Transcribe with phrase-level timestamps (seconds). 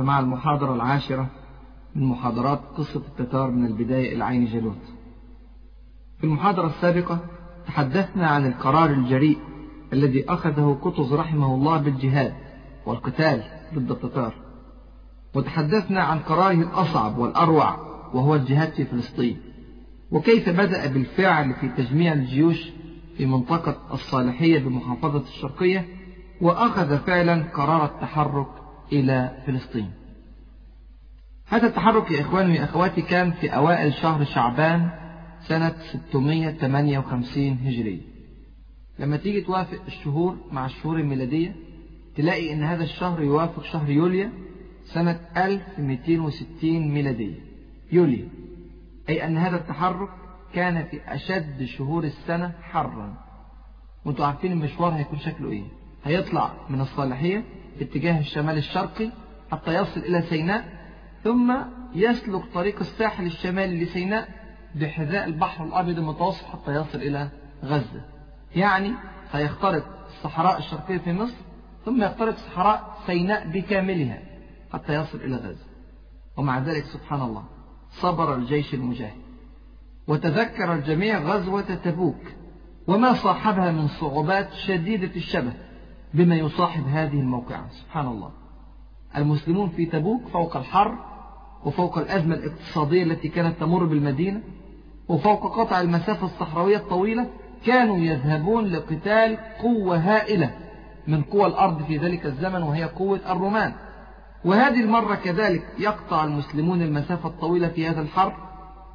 [0.00, 1.26] فمع المحاضرة العاشرة
[1.94, 4.82] من محاضرات قصة التتار من البداية إلى عين جالوت
[6.18, 7.18] في المحاضرة السابقة
[7.66, 9.38] تحدثنا عن القرار الجريء
[9.92, 12.34] الذي أخذه قطز رحمه الله بالجهاد
[12.86, 13.42] والقتال
[13.74, 14.34] ضد التتار.
[15.34, 17.76] وتحدثنا عن قراره الأصعب والأروع
[18.14, 19.40] وهو الجهاد في فلسطين.
[20.10, 22.70] وكيف بدأ بالفعل في تجميع الجيوش
[23.16, 25.86] في منطقة الصالحية بمحافظة الشرقية
[26.40, 28.59] وأخذ فعلا قرار التحرك
[28.92, 29.90] إلى فلسطين.
[31.46, 34.90] هذا التحرك يا إخواني وأخواتي كان في أوائل شهر شعبان
[35.48, 38.00] سنة 658 هجرية
[38.98, 41.54] لما تيجي توافق الشهور مع الشهور الميلادية
[42.16, 44.32] تلاقي أن هذا الشهر يوافق شهر يوليا
[44.84, 47.34] سنة 1260 ميلادية.
[47.92, 48.28] يوليا
[49.08, 50.08] أي أن هذا التحرك
[50.54, 53.14] كان في أشد شهور السنة حرا.
[54.04, 55.64] وانتوا عارفين المشوار هيكون شكله إيه؟
[56.04, 57.44] هيطلع من الصالحية
[57.78, 59.10] في اتجاه الشمال الشرقي
[59.52, 60.64] حتى يصل إلى سيناء
[61.24, 61.56] ثم
[61.94, 64.28] يسلك طريق الساحل الشمالي لسيناء
[64.74, 67.28] بحذاء البحر الأبيض المتوسط حتى يصل إلى
[67.64, 68.04] غزة.
[68.56, 68.92] يعني
[69.32, 71.36] سيخترق الصحراء الشرقية في مصر
[71.84, 74.22] ثم يخترق صحراء سيناء بكاملها
[74.72, 75.66] حتى يصل إلى غزة.
[76.36, 77.44] ومع ذلك سبحان الله
[77.90, 79.20] صبر الجيش المجاهد.
[80.06, 82.20] وتذكر الجميع غزوة تبوك
[82.86, 85.52] وما صاحبها من صعوبات شديدة الشبه.
[86.14, 87.68] بما يصاحب هذه الموقعة.
[87.70, 88.30] سبحان الله.
[89.16, 90.98] المسلمون في تبوك فوق الحر
[91.64, 94.42] وفوق الأزمة الاقتصادية التي كانت تمر بالمدينة
[95.08, 97.26] وفوق قطع المسافة الصحراوية الطويلة
[97.66, 100.50] كانوا يذهبون لقتال قوة هائلة
[101.06, 103.72] من قوى الأرض في ذلك الزمن وهي قوة الرومان.
[104.44, 108.32] وهذه المرة كذلك يقطع المسلمون المسافة الطويلة في هذا الحرب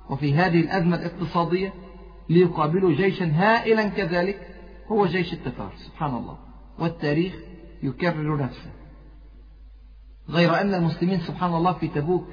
[0.09, 1.73] وفي هذه الأزمة الاقتصادية
[2.29, 4.47] ليقابلوا جيشا هائلا كذلك
[4.91, 5.71] هو جيش التتار.
[5.77, 6.44] سبحان الله.
[6.79, 7.33] والتاريخ
[7.83, 8.71] يكرر نفسه.
[10.29, 12.27] غير أن المسلمين سبحان الله في تبوك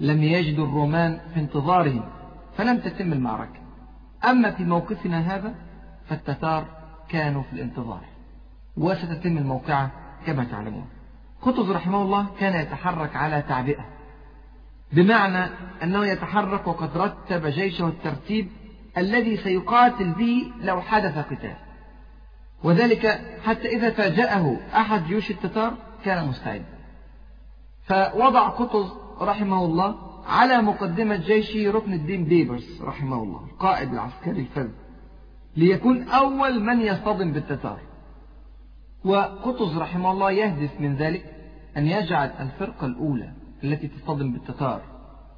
[0.00, 2.04] لم يجدوا الرومان في انتظارهم
[2.56, 3.60] فلم تتم المعركة.
[4.24, 5.54] أما في موقفنا هذا
[6.08, 6.66] فالتتار
[7.08, 8.04] كانوا في الانتظار
[8.76, 9.90] وستتم الموقعة
[10.26, 10.86] كما تعلمون.
[11.42, 13.84] قطز رحمه الله كان يتحرك على تعبئة
[14.92, 15.50] بمعنى
[15.82, 18.48] أنه يتحرك وقد رتب جيشه الترتيب
[18.98, 21.56] الذي سيقاتل به لو حدث قتال.
[22.64, 25.74] وذلك حتى إذا فاجأه أحد جيوش التتار
[26.04, 26.64] كان مستعدا
[27.82, 29.96] فوضع قطز رحمه الله
[30.26, 34.68] على مقدمة جيشه ركن الدين بيبرس رحمه الله القائد العسكري الفذ
[35.56, 37.78] ليكون أول من يصطدم بالتتار.
[39.04, 41.24] وقطز رحمه الله يهدف من ذلك
[41.76, 43.32] أن يجعل الفرقة الأولى
[43.64, 44.80] التي تصطدم بالتتار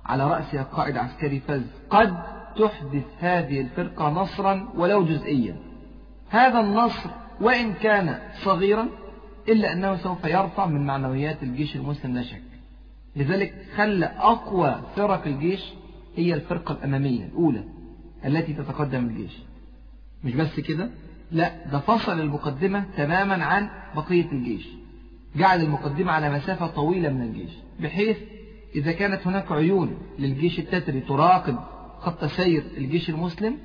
[0.04, 2.16] على رأسها قائد عسكري فذ قد
[2.58, 5.56] تحدث هذه الفرقة نصرا ولو جزئيا.
[6.34, 8.88] هذا النصر وإن كان صغيرا
[9.48, 12.42] إلا أنه سوف يرفع من معنويات الجيش المسلم لا شك.
[13.16, 15.60] لذلك خلى أقوى فرق الجيش
[16.16, 17.64] هي الفرقة الأمامية الأولى
[18.26, 19.32] التي تتقدم الجيش.
[20.24, 20.90] مش بس كده
[21.32, 24.68] لا ده فصل المقدمة تماما عن بقية الجيش.
[25.36, 27.50] جعل المقدمة على مسافة طويلة من الجيش
[27.80, 28.16] بحيث
[28.76, 31.58] إذا كانت هناك عيون للجيش التتري تراقب
[32.00, 33.56] خط سير الجيش المسلم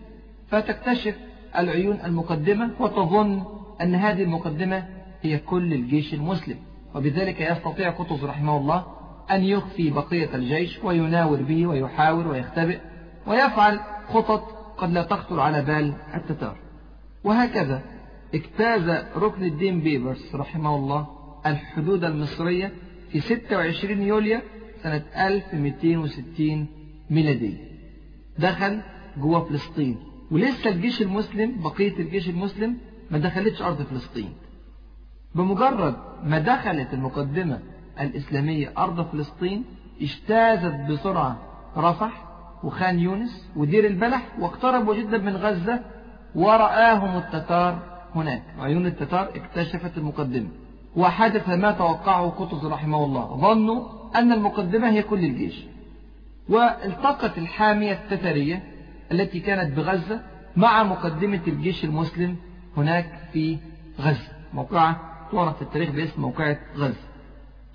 [0.48, 1.16] فتكتشف
[1.58, 3.44] العيون المقدمة وتظن
[3.82, 4.86] أن هذه المقدمة
[5.22, 6.58] هي كل الجيش المسلم.
[6.96, 8.86] وبذلك يستطيع قطز رحمه الله
[9.32, 12.80] أن يخفي بقية الجيش ويناور به ويحاور ويختبئ
[13.28, 14.44] ويفعل خطط
[14.78, 16.58] قد لا تخطر على بال التتار.
[17.24, 17.82] وهكذا
[18.34, 21.08] اجتاز ركن الدين بيبرس رحمه الله
[21.46, 22.72] الحدود المصرية
[23.12, 24.40] في 26 يوليو
[24.84, 26.68] سنة 1260
[27.10, 27.58] ميلادية.
[28.40, 28.82] دخل
[29.18, 30.09] جوه فلسطين.
[30.32, 32.78] ولسه الجيش المسلم بقية الجيش المسلم
[33.12, 34.34] ما دخلتش أرض فلسطين.
[35.36, 37.60] بمجرد ما دخلت المقدمة
[38.00, 39.66] الإسلامية أرض فلسطين
[40.02, 41.38] اجتازت بسرعة
[41.78, 42.26] رفح
[42.64, 45.80] وخان يونس ودير البلح واقتربوا جدا من غزة
[46.36, 47.80] ورآهم التتار
[48.16, 48.44] هناك.
[48.60, 50.48] عيون التتار اكتشفت المقدمة.
[50.96, 53.38] وحدث ما توقعه قطز رحمه الله.
[53.42, 55.66] ظنوا أن المقدمة هي كل الجيش.
[56.50, 58.64] والتقت الحامية التترية
[59.12, 60.22] التي كانت بغزة
[60.56, 62.36] مع مقدمة الجيش المسلم
[62.78, 63.58] هناك في
[64.00, 67.10] غزة موقعة تعرف في التاريخ باسم موقعة غزة.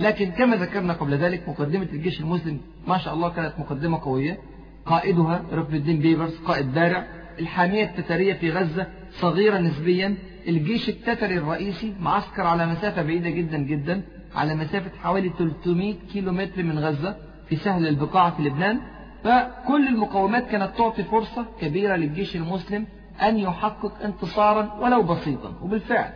[0.00, 4.38] لكن كما ذكرنا قبل ذلك مقدمة الجيش المسلم ما شاء الله كانت مقدمة قوية.
[4.86, 7.06] قائدها ركن الدين بيبرس قائد دارع.
[7.38, 10.16] الحامية التترية في غزة صغيرة نسبيا.
[10.48, 14.02] الجيش التتري الرئيسي معسكر على مسافة بعيدة جدا جدا
[14.34, 17.16] على مسافة حوالي 300 كيلو متر من غزة
[17.48, 18.80] في سهل البقاع في لبنان.
[19.24, 22.86] فكل المقومات كانت تعطي فرصة كبيرة للجيش المسلم
[23.22, 25.52] أن يحقق انتصارا ولو بسيطا.
[25.62, 26.12] وبالفعل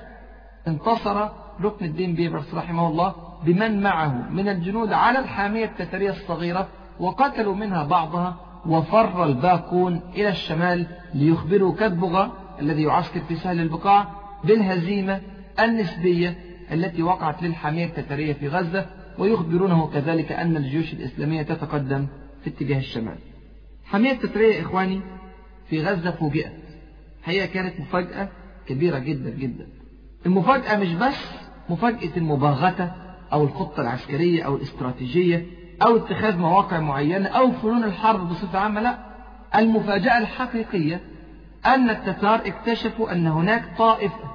[0.69, 1.28] انتصر
[1.60, 3.14] ركن الدين بيبرس رحمه الله
[3.44, 6.69] بمن معه من الجنود على الحامية التترية الصغيرة
[7.00, 14.06] وقتلوا منها بعضها وفر الباقون إلى الشمال ليخبروا كدبغة الذي يعسكر في سهل البقاع
[14.44, 15.20] بالهزيمة
[15.60, 16.38] النسبية
[16.72, 18.87] التي وقعت للحامية التترية في غزة
[19.19, 22.06] ويخبرونه كذلك أن الجيوش الإسلامية تتقدم.
[22.44, 23.19] في اتجاه الشمال.
[23.85, 25.00] حامية التترية إخواني
[25.70, 26.52] في غزة فوجئت
[27.25, 28.29] هي كانت مفاجأة
[28.67, 29.67] كبيرة جدا جدا.
[30.26, 31.31] المفاجأة مش بس
[31.69, 32.93] مفاجأة المباغتة
[33.32, 35.46] أو الخطة العسكرية أو الاستراتيجية
[35.82, 38.99] أو اتخاذ مواقع معينة أو فنون الحرب بصفة عامة لا.
[39.56, 41.00] المفاجأة الحقيقية
[41.67, 44.31] أن التتار اكتشفوا أن هناك طائفة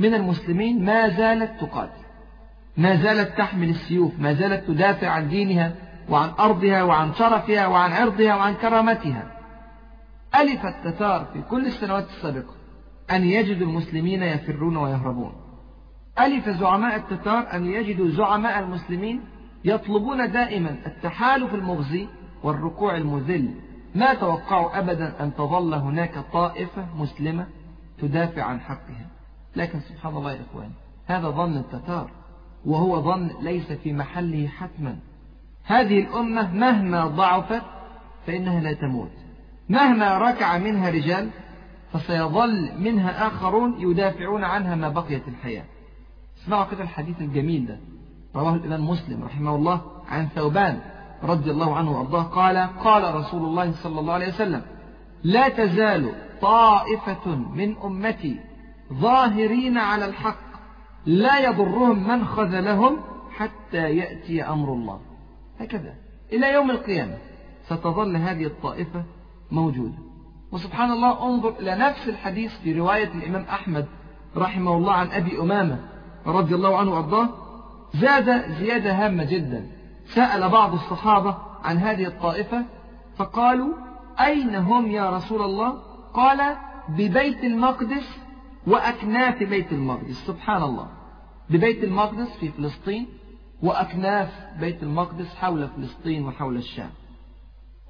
[0.00, 2.00] من المسلمين ما زالت تقاتل
[2.76, 5.74] ما زالت تحمل السيوف ما زالت تدافع عن دينها.
[6.10, 9.32] وعن أرضها وعن شرفها وعن عرضها وعن كرامتها.
[10.36, 12.54] ألف التتار في كل السنوات السابقة
[13.10, 15.32] أن يجدوا المسلمين يفرون ويهربون.
[16.18, 19.20] ألف زعماء التتار أن يجدوا زعماء المسلمين
[19.64, 22.08] يطلبون دائما التحالف المغزي
[22.42, 23.54] والركوع المذل.
[23.94, 27.46] ما توقعوا أبدا أن تظل هناك طائفة مسلمة
[27.98, 29.06] تدافع عن حقها.
[29.56, 30.72] لكن سبحان الله يا إخواني
[31.06, 32.10] هذا ظن التتار
[32.64, 34.96] وهو ظن ليس في محله حتما.
[35.66, 37.62] هذه الأمة مهما ضعفت
[38.26, 39.10] فإنها لا تموت.
[39.68, 41.30] مهما ركع منها رجال
[41.92, 45.64] فسيظل منها آخرون يدافعون عنها ما بقيت الحياة.
[46.42, 47.78] اسمعوا كده الحديث الجميل ده.
[48.36, 50.80] رواه الإمام مسلم رحمه الله عن ثوبان
[51.22, 54.62] رضي الله عنه وأرضاه قال قال رسول الله صلى الله عليه وسلم
[55.22, 58.40] لا تزال طائفة من أمتي
[58.92, 60.46] ظاهرين على الحق
[61.06, 62.96] لا يضرهم من خذلهم
[63.36, 65.00] حتى يأتي أمر الله.
[65.60, 65.94] هكذا.
[66.32, 67.18] إلى يوم القيامة
[67.66, 69.04] ستظل هذه الطائفة
[69.50, 69.98] موجودة.
[70.52, 73.86] وسبحان الله انظر إلى نفس الحديث في رواية الإمام أحمد
[74.36, 75.78] رحمه الله عن أبي أمامة
[76.26, 77.28] رضي الله عنه وأرضاه
[77.94, 79.66] زاد زيادة هامة جدا.
[80.06, 82.64] سأل بعض الصحابة عن هذه الطائفة
[83.16, 83.74] فقالوا
[84.20, 85.82] أين هم يا رسول الله؟
[86.14, 86.56] قال
[86.88, 88.18] ببيت المقدس
[88.66, 90.26] وأكناف بيت المقدس.
[90.26, 90.88] سبحان الله.
[91.50, 93.06] ببيت المقدس في فلسطين
[93.62, 94.28] وأكناف
[94.60, 96.90] بيت المقدس حول فلسطين وحول الشام.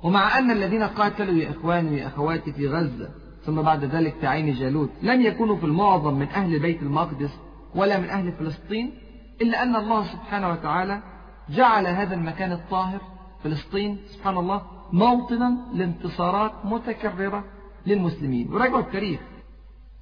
[0.03, 3.09] ومع أن الذين قاتلوا يا إخواني ويا أخواتي في غزة
[3.45, 7.39] ثم بعد ذلك في عين جالوت لم يكونوا في المعظم من أهل بيت المقدس
[7.75, 8.95] ولا من أهل فلسطين
[9.43, 11.03] إلا أن الله سبحانه وتعالى
[11.51, 13.01] جعل هذا المكان الطاهر
[13.45, 14.63] فلسطين سبحان الله
[14.93, 17.45] موطنا لانتصارات متكررة
[17.87, 18.53] للمسلمين.
[18.53, 19.21] وراجعوا التاريخ.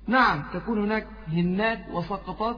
[0.07, 2.57] نعم تكون هناك هنات وسقطات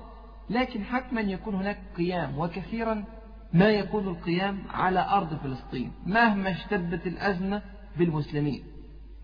[0.50, 3.04] لكن حتما يكون هناك قيام وكثيرا
[3.52, 7.62] ما يكون القيام على أرض فلسطين مهما اشتدت الأزمة
[7.98, 8.64] بالمسلمين.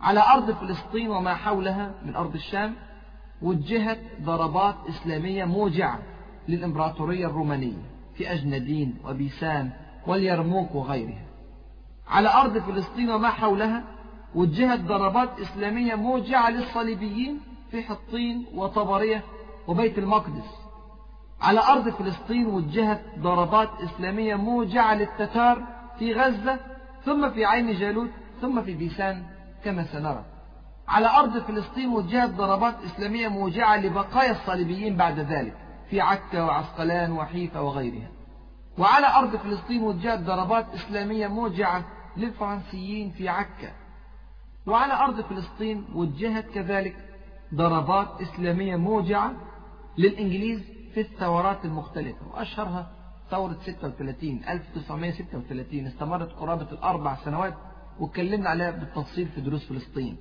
[0.00, 2.74] على أرض فلسطين وما حولها من أرض الشام
[3.42, 5.98] وجهت ضربات إسلامية موجعة
[6.48, 7.82] للإمبراطورية الرومانية
[8.14, 9.70] في أجندين وبيسان
[10.06, 11.26] واليرموك وغيرها.
[12.08, 13.84] على أرض فلسطين وما حولها
[14.34, 19.22] وجهت ضربات إسلامية موجعة للصليبيين في حطين وطبرية
[19.66, 20.61] وبيت المقدس.
[21.42, 25.62] على أرض فلسطين وجهت ضربات إسلامية موجعة للتتار
[25.98, 26.58] في غزة
[27.04, 29.22] ثم في عين جالوت ثم في بيسان
[29.64, 30.24] كما سنرى.
[30.88, 35.56] على أرض فلسطين وجهت ضربات إسلامية موجعة لبقايا الصليبيين بعد ذلك
[35.90, 38.08] في عكا وعسقلان وحيفا وغيرها.
[38.78, 41.84] وعلى أرض فلسطين وجهت ضربات إسلامية موجعة
[42.16, 43.72] للفرنسيين في عكا.
[44.66, 46.96] وعلى أرض فلسطين وجهت كذلك
[47.54, 49.32] ضربات إسلامية موجعة
[49.98, 52.90] للإنجليز في الثورات المختلفة وأشهرها
[53.30, 57.54] ثورة 36 1936 استمرت قرابة الأربع سنوات
[58.00, 60.16] واتكلمنا عليها بالتفصيل في دروس فلسطين.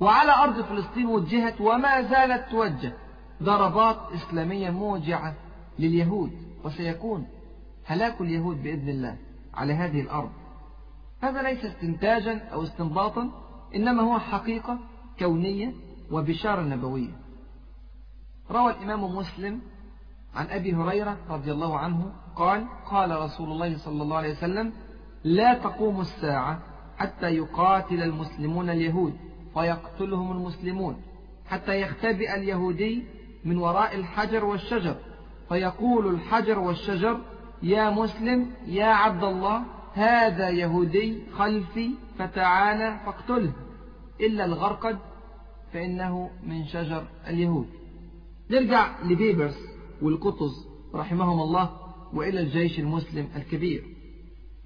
[0.00, 2.92] وعلى أرض فلسطين وجهت وما زالت توجه
[3.42, 5.34] ضربات إسلامية موجعة
[5.78, 6.32] لليهود
[6.64, 7.26] وسيكون
[7.84, 9.16] هلاك اليهود بإذن الله
[9.54, 10.30] على هذه الأرض.
[11.20, 13.30] هذا ليس استنتاجا أو استنباطا
[13.74, 14.78] إنما هو حقيقة
[15.18, 15.72] كونية
[16.10, 17.12] وبشارة نبوية.
[18.50, 19.60] روى الإمام مسلم
[20.36, 24.72] عن أبي هريرة رضي الله عنه قال قال رسول الله صلى الله عليه وسلم
[25.24, 26.60] لا تقوم الساعة
[26.96, 29.14] حتى يقاتل المسلمون اليهود
[29.54, 31.02] فيقتلهم المسلمون
[31.46, 33.04] حتى يختبئ اليهودي
[33.44, 34.96] من وراء الحجر والشجر
[35.48, 37.20] فيقول الحجر والشجر
[37.62, 39.62] يا مسلم يا عبد الله
[39.94, 43.52] هذا يهودي خلفي فتعالى فاقتله
[44.20, 44.98] إلا الغرقد
[45.72, 47.66] فإنه من شجر اليهود.
[48.50, 49.75] نرجع لبيبرس.
[50.02, 51.70] والقطز رحمهم الله
[52.12, 53.84] وإلى الجيش المسلم الكبير.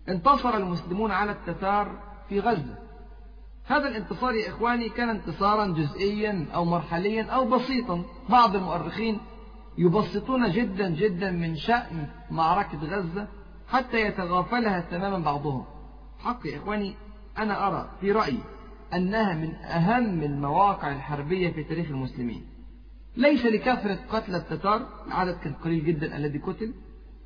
[0.09, 2.79] انتصر المسلمون على التتار في غزة.
[3.65, 8.05] هذا الانتصار يا إخواني كان انتصارا جزئيا أو مرحليا أو بسيطا.
[8.29, 9.21] بعض المؤرخين
[9.79, 13.29] يبسطون جدا جدا من شأن معركة غزة
[13.69, 15.65] حتى يتغافلها تماما بعضهم.
[16.19, 16.95] حق يا إخواني
[17.39, 18.41] أنا أرى في رأيي
[18.95, 22.47] أنها من أهم المواقع الحربية في تاريخ المسلمين.
[23.17, 26.75] ليس لكثرة قتل التتار العدد كان قليل جدا الذي قتل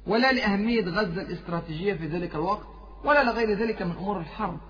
[0.07, 2.67] ولا لأهمية غزة الاستراتيجية في ذلك الوقت
[3.05, 4.61] ولا لغير ذلك من أمور الحرب.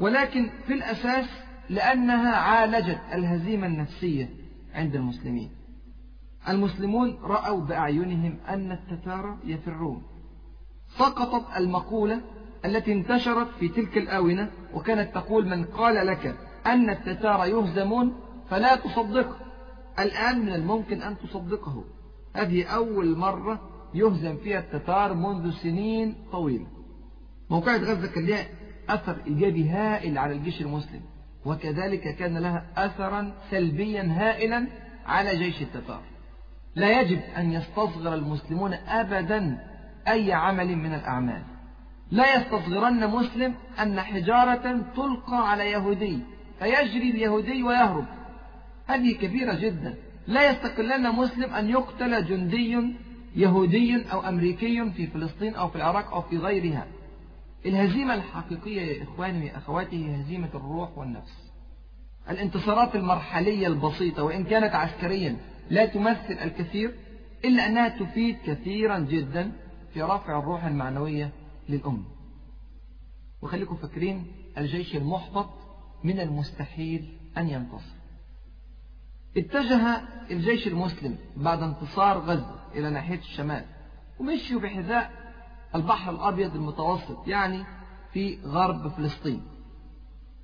[0.00, 1.26] ولكن في الأساس
[1.70, 4.28] لأنها عالجت الهزيمة النفسية
[4.74, 5.50] عند المسلمين.
[6.48, 10.02] المسلمون رأوا بأعينهم أن التتار يفرون.
[10.98, 12.20] سقطت المقولة
[12.64, 18.14] التي انتشرت في تلك الآونة وكانت تقول من قال لك أن التتار يهزمون
[18.50, 19.43] فلا تصدقه.
[19.98, 21.84] الآن من الممكن أن تصدقه.
[22.36, 23.60] هذه أول مرة
[23.94, 26.66] يهزم فيها التتار منذ سنين طويلة.
[27.50, 28.46] موقعة غزة كان لها
[28.88, 31.00] أثر إيجابي هائل على الجيش المسلم
[31.44, 34.66] وكذلك كان لها أثرا سلبيا هائلا
[35.06, 36.02] على جيش التتار.
[36.74, 39.58] لا يجب أن يستصغر المسلمون أبدا
[40.08, 41.42] أي عمل من الأعمال.
[42.10, 46.18] لا يستصغرن مسلم أن حجارة تلقى على يهودي
[46.58, 48.04] فيجري اليهودي ويهرب.
[48.86, 49.94] هذه كبيرة جدا.
[50.26, 52.94] لا يستقلن مسلم أن يقتل جندي
[53.36, 56.86] يهودي أو أمريكي في فلسطين أو في العراق أو في غيرها.
[57.66, 61.52] الهزيمة الحقيقية يا إخواني يا أخواتي هي هزيمة الروح والنفس.
[62.30, 65.36] الانتصارات المرحلية البسيطة وإن كانت عسكريا
[65.70, 66.94] لا تمثل الكثير
[67.44, 69.52] إلا أنها تفيد كثيرا جدا
[69.94, 71.32] في رفع الروح المعنوية
[71.68, 72.04] للأمة.
[73.42, 74.26] وخليكم فاكرين
[74.58, 75.50] الجيش المحبط
[76.04, 77.93] من المستحيل أن ينتصر.
[79.36, 83.64] اتجه الجيش المسلم بعد انتصار غزة إلى ناحية الشمال
[84.20, 85.10] ومشيوا بحذاء
[85.74, 87.64] البحر الأبيض المتوسط يعني
[88.12, 89.42] في غرب فلسطين.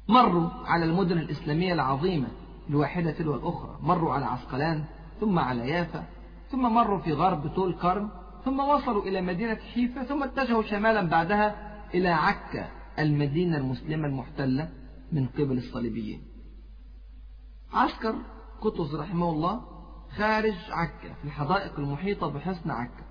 [0.08, 2.28] مروا على المدن الإسلامية العظيمة
[2.70, 4.84] الواحدة تلو الأخرى مروا على عسقلان
[5.20, 6.04] ثم على يافا
[6.50, 8.10] ثم مروا في غرب طول كرم
[8.44, 11.56] ثم وصلوا إلى مدينة حيفا ثم اتجهوا شمالا بعدها
[11.94, 12.68] إلى عكا
[12.98, 14.68] المدينة المسلمة المحتلة
[15.12, 16.22] من قبل الصليبيين.
[17.72, 18.14] عسكر
[18.60, 19.60] قطز رحمه الله
[20.16, 23.04] خارج عكا في الحدائق المحيطة بحصن عكا.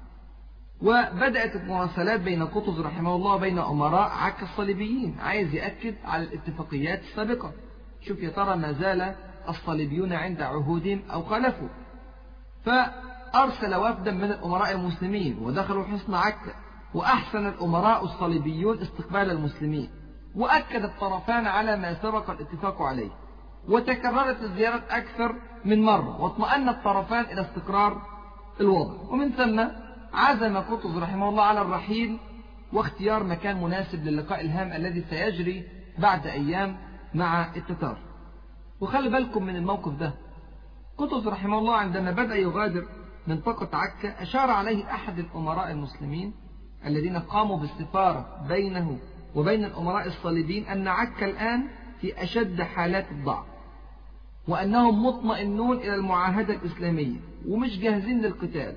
[0.81, 5.19] وبدأت المراسلات بين قطز رحمه الله وبين أمراء عكا الصليبيين.
[5.19, 7.51] عايز يأكد على الاتفاقيات السابقة.
[8.01, 9.15] شوف يا ترى ما زال
[9.49, 11.67] الصليبيون عند عهودهم أو خالفوا
[12.65, 16.53] فأرسل وفدا من الأمراء المسلمين ودخلوا حصن عكا
[16.93, 19.89] وأحسن الأمراء الصليبيون استقبال المسلمين.
[20.35, 23.11] وأكد الطرفان على ما سبق الاتفاق عليه.
[23.67, 25.35] وتكررت الزيارات أكثر
[25.65, 28.01] من مرة واطمأن الطرفان إلى استقرار
[28.61, 28.93] الوضع.
[29.09, 29.63] ومن ثم
[30.13, 32.19] عزم قطز رحمه الله على الرحيل
[32.73, 35.63] واختيار مكان مناسب للقاء الهام الذي سيجري
[35.97, 36.77] بعد أيام
[37.13, 37.97] مع التتار.
[38.81, 40.13] وخلي بالكم من الموقف ده.
[40.97, 42.85] قطز رحمه الله عندما بدأ يغادر
[43.27, 46.33] منطقة عكا أشار عليه أحد الأمراء المسلمين
[46.85, 48.97] الذين قاموا بالسفارة بينه
[49.35, 51.67] وبين الأمراء الصليبيين أن عكا الآن
[52.01, 53.45] في أشد حالات الضعف
[54.47, 58.75] وأنهم مطمئنون إلى المعاهدة الإسلامية ومش جاهزين للقتال.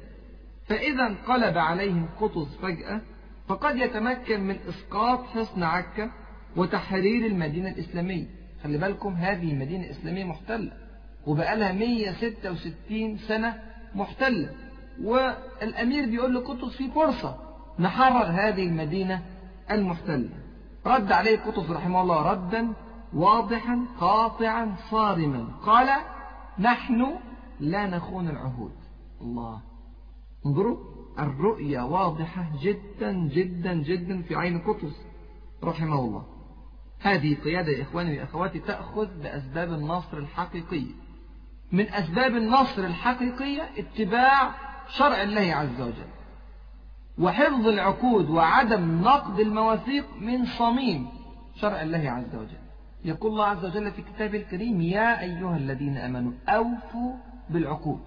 [0.66, 3.00] فإذا انقلب عليهم قطز فجأة
[3.48, 6.10] فقد يتمكن من إسقاط حصن عكا
[6.56, 8.26] وتحرير المدينة الإسلامية.
[8.64, 10.72] خلي بالكم هذه مدينة إسلامية محتلة
[11.26, 13.62] وبقى لها 166 سنة
[13.94, 14.50] محتلة.
[15.02, 17.36] والأمير بيقول لقطز في فرصة
[17.78, 19.22] نحرر هذه المدينة
[19.70, 20.28] المحتلة.
[20.86, 22.72] رد عليه قطز رحمه الله ردا
[23.14, 25.48] واضحا قاطعا صارما.
[25.66, 25.88] قال
[26.58, 27.18] نحن
[27.60, 28.72] لا نخون العهود.
[29.20, 29.60] الله.
[30.46, 30.76] انظروا
[31.18, 34.96] الرؤية واضحة جدا جدا جدا في عين قطز.
[35.64, 36.24] رحمه الله.
[37.00, 40.94] هذه قيادة يا إخواني وأخواتي تأخذ بأسباب النصر الحقيقية
[41.72, 44.54] من أسباب النصر الحقيقية اتباع
[44.88, 46.12] شرع الله عز وجل.
[47.18, 51.08] وحفظ العقود وعدم نقد المواثيق من صميم
[51.54, 52.61] شرع الله عز وجل.
[53.04, 57.12] يقول الله عز وجل في كتابه الكريم يا أيها الذين أمنوا أوفوا
[57.50, 58.00] بالعقود.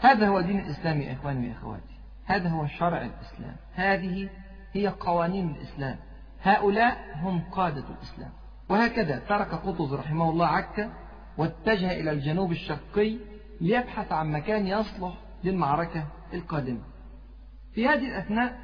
[0.00, 1.94] هذا هو دين الإسلام يا إخواني وأخواتي
[2.24, 3.56] هذا هو شرع الإسلام.
[3.74, 4.28] هذه
[4.72, 5.96] هي قوانين الإسلام.
[6.42, 8.30] هؤلاء هم قادة الإسلام.
[8.68, 10.92] وهكذا ترك قطز رحمه الله عكا
[11.38, 13.16] واتجه إلى الجنوب الشرقي
[13.60, 16.80] ليبحث عن مكان يصلح للمعركة القادمة.
[17.74, 18.58] في هذه الأثناء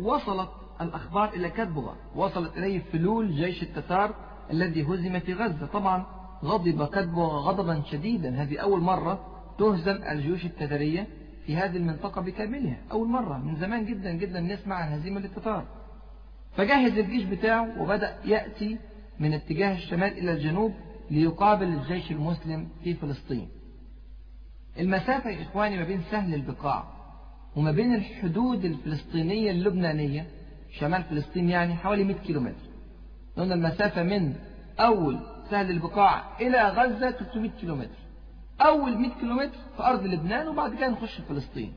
[0.00, 4.14] وصلت الأخبار إلى كتبغة وصلت إليه فلول جيش التتار
[4.50, 5.66] الذي هزم في غزة.
[5.66, 6.06] طبعا
[6.44, 8.42] غضب كتبغة غضبا شديدا.
[8.42, 9.26] هذه أول مرة
[9.58, 11.06] تهزم الجيوش التتارية
[11.46, 12.76] في هذه المنطقة بكاملها.
[12.92, 15.64] أول مرة من زمان جدا جدا نسمع عن هزيمة للتتار
[16.56, 18.78] فجهز الجيش بتاعه وبدأ يأتي
[19.20, 20.72] من اتجاه الشمال إلى الجنوب
[21.10, 23.48] ليقابل الجيش المسلم في فلسطين.
[24.78, 26.84] المسافة يا إخواني ما بين سهل البقاع
[27.56, 30.26] وما بين الحدود الفلسطينية اللبنانية
[30.78, 32.71] شمال فلسطين يعني حوالي 100 كيلومتر.
[33.36, 34.34] لأن المسافة من
[34.80, 35.18] أول
[35.50, 38.02] سهل البقاع إلى غزة 300 كيلومتر.
[38.60, 41.72] أول 100 كيلومتر في أرض لبنان وبعد كده نخش فلسطين.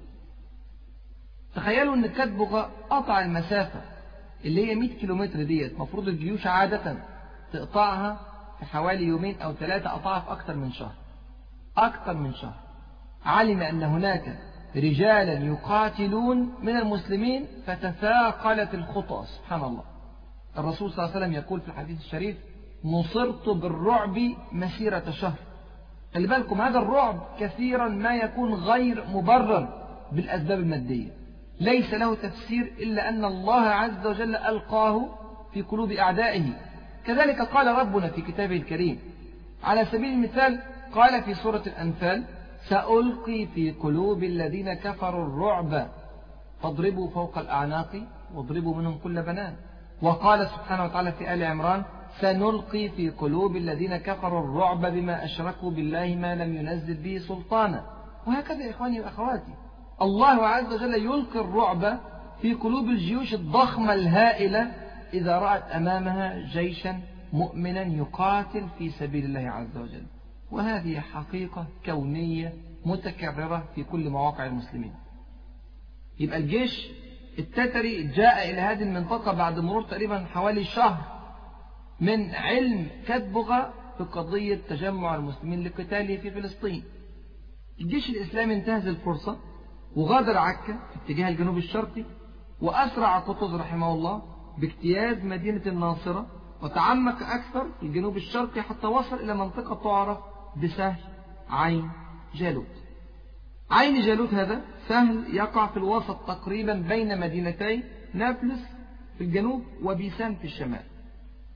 [1.56, 3.82] تخيلوا أن كتبغة قطع المسافة
[4.46, 6.98] اللي هي 100 كيلومتر ديت مفروض الجيوش عادة
[7.54, 8.20] تقطعها
[8.60, 10.94] في حوالي يومين أو ثلاثة قطعها في أكثر من شهر.
[11.78, 12.54] أكثر من شهر.
[13.26, 14.40] علم أن هناك
[14.76, 19.95] رجالا يقاتلون من المسلمين فتثاقلت الخطى سبحان الله.
[20.58, 22.38] الرسول صلى الله عليه وسلم يقول في الحديث الشريف
[22.86, 24.20] نصرت بالرعب
[24.52, 25.38] مسيرة شهر.
[26.14, 29.68] خلي بالكم هذا الرعب كثيرا ما يكون غير مبرر
[30.12, 31.12] بالأسباب المادية.
[31.60, 35.10] ليس له تفسير إلا أن الله عز وجل ألقاه
[35.54, 36.44] في قلوب أعدائه.
[37.06, 39.00] كذلك قال ربنا في كتابه الكريم
[39.64, 40.60] على سبيل المثال
[40.94, 42.24] قال في سورة الأنفال
[42.70, 45.88] سألقي في قلوب الذين كفروا الرعب
[46.62, 48.02] فاضربوا فوق الأعناق
[48.34, 49.56] واضربوا منهم كل بنان.
[50.02, 51.84] وقال سبحانه وتعالى في آل عمران
[52.22, 57.86] سنلقي في قلوب الذين كفروا الرعب بما أشركوا بالله ما لم ينزل به سلطانا.
[58.28, 59.54] وهكذا يا إخواني وأخواتي
[60.02, 62.00] الله عز وجل يلقي الرعب
[62.42, 64.72] في قلوب الجيوش الضخمة الهائلة
[65.14, 67.00] إذا رأت أمامها جيشا
[67.34, 70.04] مؤمنا يقاتل في سبيل الله عز وجل.
[70.52, 72.54] وهذه حقيقة كونية
[72.86, 74.94] متكررة في كل مواقع المسلمين.
[76.20, 76.92] يبقى الجيش
[77.40, 81.16] التتري جاء إلى هذه المنطقة بعد مرور تقريبا حوالي شهر
[82.02, 86.84] من علم كتبغة في قضية تجمع المسلمين لقتاله في فلسطين.
[87.82, 89.38] الجيش الإسلامي انتهز الفرصة
[89.96, 92.06] وغادر عكا في اتجاه الجنوب الشرقي
[92.62, 94.22] وأسرع قطز رحمه الله
[94.58, 96.28] باجتياز مدينة الناصرة
[96.62, 100.18] وتعمق أكثر في الجنوب الشرقي حتى وصل إلى منطقة تعرف
[100.64, 101.00] بسهل
[101.50, 101.92] عين
[102.36, 102.85] جالوت.
[103.72, 108.60] عين جالوت هذا سهل يقع في الوسط تقريبا بين مدينتي نابلس
[109.18, 110.84] في الجنوب وبيسان في الشمال.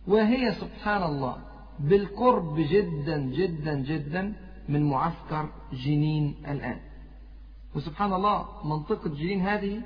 [0.08, 1.38] وهي سبحان الله
[1.80, 4.34] بالقرب جدا جدا جدا
[4.70, 6.80] من معسكر جنين الآن.
[7.76, 9.82] وسبحان الله منطقة جنين هذه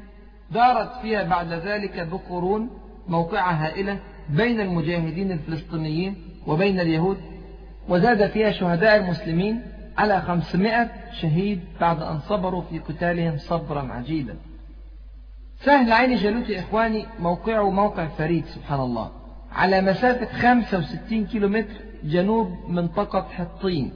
[0.52, 2.70] دارت فيها بعد ذلك بقرون
[3.08, 6.16] موقعة هائلة بين المجاهدين الفلسطينيين
[6.48, 7.18] وبين اليهود
[7.90, 9.62] وزاد فيها شهداء المسلمين
[9.98, 10.90] على خمسمائة
[11.22, 14.36] شهيد بعد أن صبروا في قتالهم صبرا عجيبا.
[15.60, 19.12] سهل عين جالوت يا إخواني موقعه موقع فريد سبحان الله.
[19.52, 23.94] على مسافة 65 كيلومتر جنوب منطقة حطين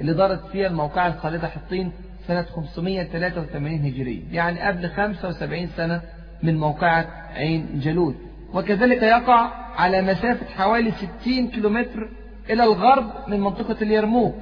[0.00, 1.92] اللي دارت فيها الموقعة الخالدة حطين
[2.26, 4.22] سنة 583 هجرية.
[4.32, 6.02] يعني قبل 75 سنة
[6.42, 8.16] من موقعة عين جالوت.
[8.54, 12.08] وكذلك يقع على مسافة حوالي 60 كيلومتر
[12.50, 14.34] إلى الغرب من منطقة اليرموك.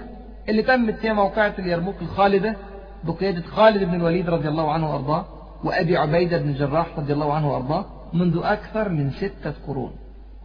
[0.49, 2.57] اللي تمت فيها موقعة اليرموك الخالدة
[3.05, 5.27] بقيادة خالد بن الوليد رضي الله عنه وأرضاه
[5.65, 9.93] وأبي عبيدة بن الجراح رضي الله عنه وأرضاه منذ أكثر من ستة قرون.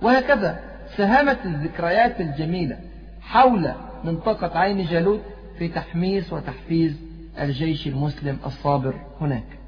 [0.02, 0.60] وهكذا
[0.98, 2.80] ساهمت الذكريات الجميلة
[3.22, 3.72] حول
[4.04, 5.22] منطقة عين جالوت
[5.58, 6.96] في تحميس وتحفيز
[7.40, 9.60] الجيش المسلم الصابر هناك.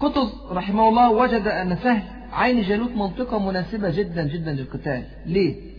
[0.00, 2.02] قطز رحمه الله وجد أن سهل
[2.32, 5.04] عين جالوت منطقة مناسبة جدا جدا للقتال.
[5.26, 5.75] ليه؟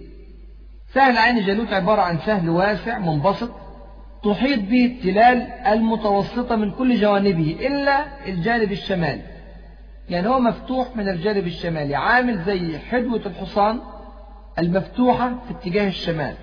[0.97, 3.49] سهل عين جالوت عبارة عن سهل واسع منبسط
[4.23, 9.21] تحيط به التلال المتوسطة من كل جوانبه إلا الجانب الشمالي.
[10.09, 13.79] يعني هو مفتوح من الجانب الشمالي عامل زي حدوة الحصان
[14.59, 16.33] المفتوحة في اتجاه الشمال.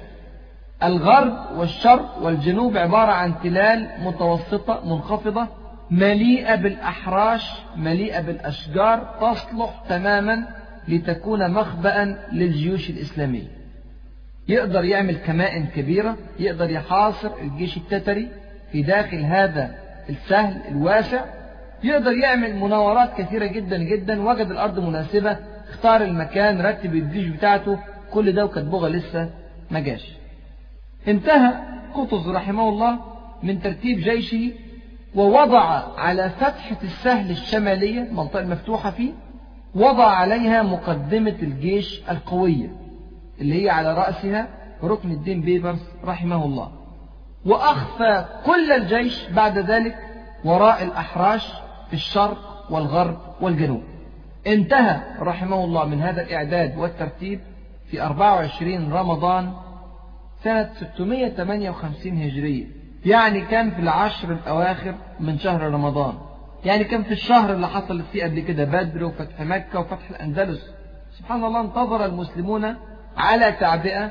[0.82, 5.46] الغرب والشرق والجنوب عبارة عن تلال متوسطة منخفضة
[5.90, 10.44] مليئة بالأحراش مليئة بالأشجار تصلح تماما
[10.88, 13.63] لتكون مخبأ للجيوش الإسلامية.
[14.48, 18.28] يقدر يعمل كمائن كبيرة يقدر يحاصر الجيش التتري
[18.72, 19.74] في داخل هذا
[20.08, 21.24] السهل الواسع
[21.82, 25.36] يقدر يعمل مناورات كثيرة جدا جدا وجد الأرض مناسبة
[25.68, 27.78] اختار المكان رتب الجيش بتاعته
[28.12, 29.30] كل ده وكتبوغة لسه
[29.70, 30.12] ما جاش.
[31.08, 31.52] انتهى
[31.94, 32.98] قطز رحمه الله
[33.42, 34.52] من ترتيب جيشه
[35.14, 35.60] ووضع
[35.98, 39.10] على فتحة السهل الشمالية المنطقة المفتوحة فيه
[39.74, 42.83] وضع عليها مقدمة الجيش القوية.
[43.40, 44.48] اللي هي على رأسها
[44.82, 46.70] ركن الدين بيبرس رحمه الله.
[47.46, 49.96] وأخفى كل الجيش بعد ذلك
[50.44, 51.52] وراء الأحراش
[51.88, 53.82] في الشرق والغرب والجنوب.
[54.46, 57.40] انتهى رحمه الله من هذا الإعداد والترتيب
[57.90, 59.52] في 24 رمضان
[60.44, 62.66] سنة 658 هجرية.
[63.06, 66.14] يعني كان في العشر الأواخر من شهر رمضان.
[66.64, 70.70] يعني كان في الشهر اللي حصلت فيه قبل كده بدر وفتح مكة وفتح الأندلس.
[71.18, 72.74] سبحان الله انتظر المسلمون
[73.16, 74.10] على تعبئة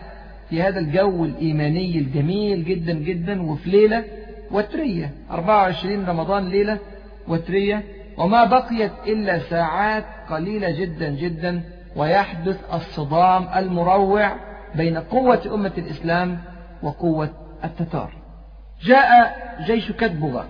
[0.49, 4.03] في هذا الجو الإيماني الجميل جدا جدا وفي ليلة
[4.51, 6.77] وترية 24 رمضان ليلة
[7.27, 7.83] وترية
[8.17, 11.61] وما بقيت إلا ساعات قليلة جدا جدا
[11.95, 14.31] ويحدث الصدام المروع
[14.75, 16.39] بين قوة أمة الإسلام
[16.83, 17.29] وقوة
[17.63, 18.13] التتار.
[18.81, 19.35] جاء
[19.65, 20.45] جيش كتبغة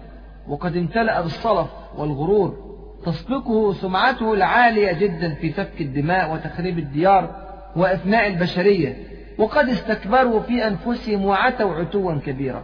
[0.47, 2.73] وقد امتلأ بالصلف والغرور
[3.05, 7.42] تسبقه سمعته العالية جدا في سفك الدماء وتخريب الديار
[7.75, 8.97] وإفناء البشرية
[9.37, 12.63] وقد استكبروا في أنفسهم وعتوا عتوا كبيرا.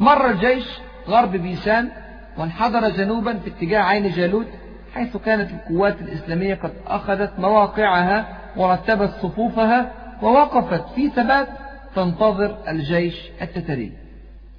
[0.00, 0.64] مر الجيش
[1.08, 1.88] غرب بيسان
[2.38, 4.46] وانحدر جنوبا في اتجاه عين جالوت
[4.94, 11.48] حيث كانت القوات الإسلامية قد أخذت مواقعها ورتبت صفوفها ووقفت في ثبات
[11.96, 13.92] تنتظر الجيش التتري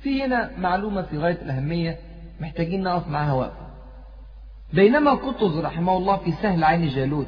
[0.02, 1.98] في هنا معلومة في غاية الأهمية
[2.40, 3.66] محتاجين نقف معها وقفة
[4.74, 7.28] بينما قطز رحمه الله في سهل عين جالوت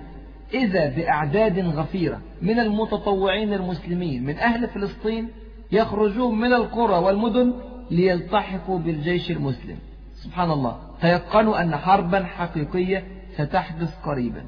[0.54, 5.30] إذا بأعداد غفيرة من المتطوعين المسلمين من أهل فلسطين
[5.72, 7.54] يخرجون من القرى والمدن
[7.92, 9.78] ليلتحقوا بالجيش المسلم.
[10.14, 10.78] سبحان الله.
[11.02, 13.04] تيقنوا أن حربا حقيقية
[13.36, 14.46] ستحدث قريبا.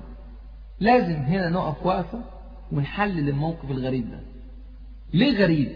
[0.79, 2.21] لازم هنا نقف وقفة
[2.71, 4.19] ونحلل الموقف الغريب ده.
[5.13, 5.71] ليه غريب؟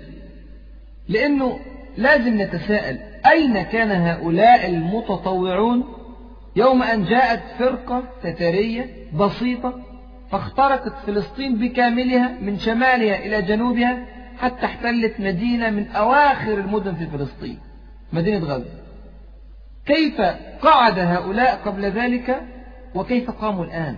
[1.09, 1.59] لأنه
[1.97, 5.83] لازم نتساءل أين كان هؤلاء المتطوعون
[6.55, 9.92] يوم أن جاءت فرقة تتارية بسيطة
[10.33, 14.05] فاخترقت فلسطين بكاملها من شمالها إلى جنوبها
[14.37, 17.59] حتى احتلت مدينة من أواخر المدن في فلسطين
[18.13, 18.83] مدينة غزة.
[19.85, 20.21] كيف
[20.61, 22.43] قعد هؤلاء قبل ذلك؟
[22.95, 23.97] وكيف قاموا الآن؟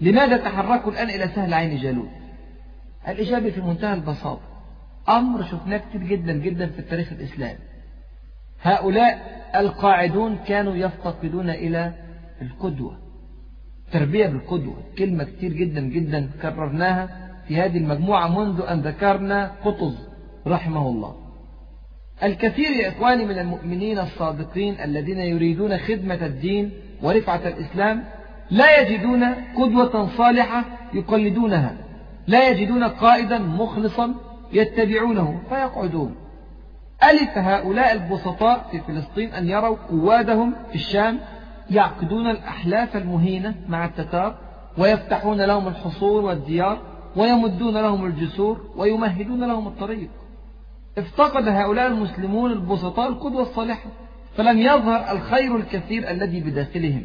[0.00, 2.10] لماذا تحركوا الآن إلى سهل عين جالوت؟
[3.08, 4.42] الإجابة في منتهى البساطة
[5.08, 7.58] أمر شفناه كتير جدا جدا في التاريخ الإسلامي.
[8.62, 11.92] هؤلاء القاعدون كانوا يفتقدون إلى
[12.42, 13.03] القدوة.
[13.92, 14.76] تربية بالقدوة.
[14.98, 17.08] كلمة كتير جدا جدا كررناها
[17.48, 20.08] في هذه المجموعة منذ أن ذكرنا قطز
[20.46, 21.14] رحمه الله.
[22.22, 26.70] الكثير يا إخواني من المؤمنين الصادقين الذين يريدون خدمة الدين
[27.02, 28.04] ورفعة الإسلام
[28.50, 31.76] لا يجدون قدوة صالحة يقلدونها.
[32.26, 34.14] لا يجدون قائدا مخلصا
[34.52, 35.40] يتبعونه.
[35.48, 36.14] فيقعدون.
[37.04, 41.18] ألف هؤلاء البسطاء في فلسطين أن يروا قوادهم في الشام
[41.70, 44.34] يعقدون الأحلاف المهينة مع التتار
[44.78, 46.78] ويفتحون لهم الحصول والديار
[47.16, 50.10] ويمدون لهم الجسور ويمهدون لهم الطريق.
[50.98, 53.90] افتقد هؤلاء المسلمون البسطاء القدوة الصالحة
[54.36, 57.04] فلم يظهر الخير الكثير الذي بداخلهم.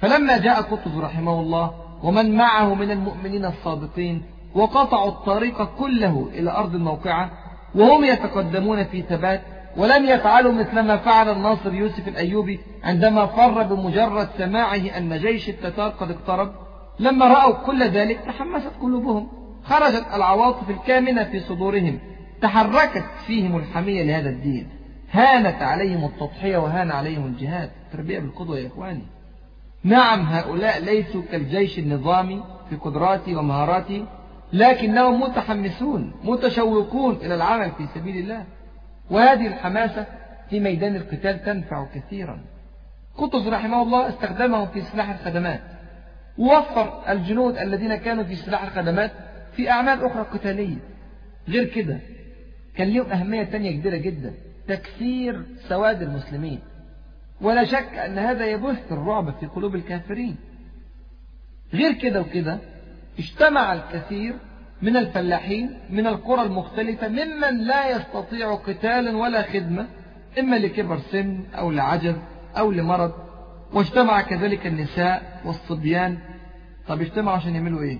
[0.00, 1.70] فلما جاء قطز رحمه الله
[2.02, 4.22] ومن معه من المؤمنين الصادقين
[4.54, 7.30] وقطعوا الطريق كله إلى أرض الموقعة
[7.74, 9.42] وهم يتقدمون في ثبات
[9.76, 15.88] ولم يفعلوا مثل ما فعل الناصر يوسف الأيوبي عندما فر بمجرد سماعه أن جيش التتار
[15.88, 16.52] قد اقترب.
[17.00, 19.28] لما رأوا كل ذلك تحمست قلوبهم.
[19.64, 21.98] خرجت العواطف الكامنة في صدورهم.
[22.42, 24.68] تحركت فيهم الحمية لهذا الدين.
[25.12, 27.70] هانت عليهم التضحية وهان عليهم الجهاد.
[27.92, 29.06] تربية بالقدوة يا إخواني.
[29.84, 34.04] نعم هؤلاء ليسوا كالجيش النظامي في قدراته ومهاراته
[34.52, 38.44] لكنهم متحمسون متشوقون إلى العمل في سبيل الله.
[39.10, 40.06] وهذه الحماسة
[40.50, 42.40] في ميدان القتال تنفع كثيرا.
[43.16, 45.60] قطز رحمه الله استخدمهم في سلاح الخدمات.
[46.38, 49.10] ووفر الجنود الذين كانوا في سلاح الخدمات
[49.56, 50.78] في أعمال أخرى قتالية.
[51.48, 51.98] غير كده
[52.76, 54.34] كان لهم أهمية تانية كبيرة جدا
[54.68, 56.60] تكثير سواد المسلمين.
[57.40, 60.36] ولا شك أن هذا يبث الرعب في قلوب الكافرين.
[61.74, 62.58] غير كده وكده
[63.18, 64.34] اجتمع الكثير
[64.84, 69.86] من الفلاحين من القرى المختلفة ممن لا يستطيع قتالا ولا خدمة
[70.38, 72.16] إما لكبر سن أو لعجز
[72.58, 73.12] أو لمرض.
[73.72, 76.18] واجتمع كذلك النساء والصبيان.
[76.88, 77.98] طب اجتمعوا عشان يعملوا إيه؟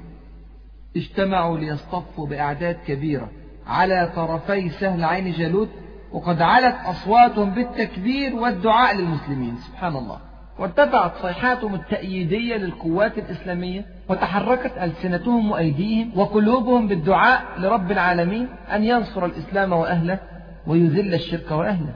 [0.96, 3.30] اجتمعوا ليصطفوا بأعداد كبيرة.
[3.66, 5.70] على طرفي سهل عين جالوت
[6.12, 9.56] وقد علت أصواتهم بالتكبير والدعاء للمسلمين.
[9.56, 10.18] سبحان الله.
[10.58, 19.72] وارتفعت صيحاتهم التأييدية للقوات الإسلامية وتحركت ألسنتهم وأيديهم وقلوبهم بالدعاء لرب العالمين أن ينصر الإسلام
[19.72, 20.18] وأهله
[20.66, 21.94] ويذل الشرك وأهله.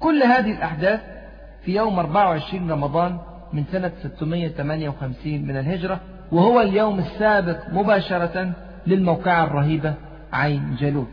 [0.00, 1.00] كل هذه الأحداث
[1.64, 3.18] في يوم 24 رمضان
[3.52, 6.00] من سنة 658 من الهجرة
[6.32, 8.52] وهو اليوم السابق مباشرة
[8.86, 9.94] للموقعة الرهيبة
[10.32, 11.08] عين جالوت.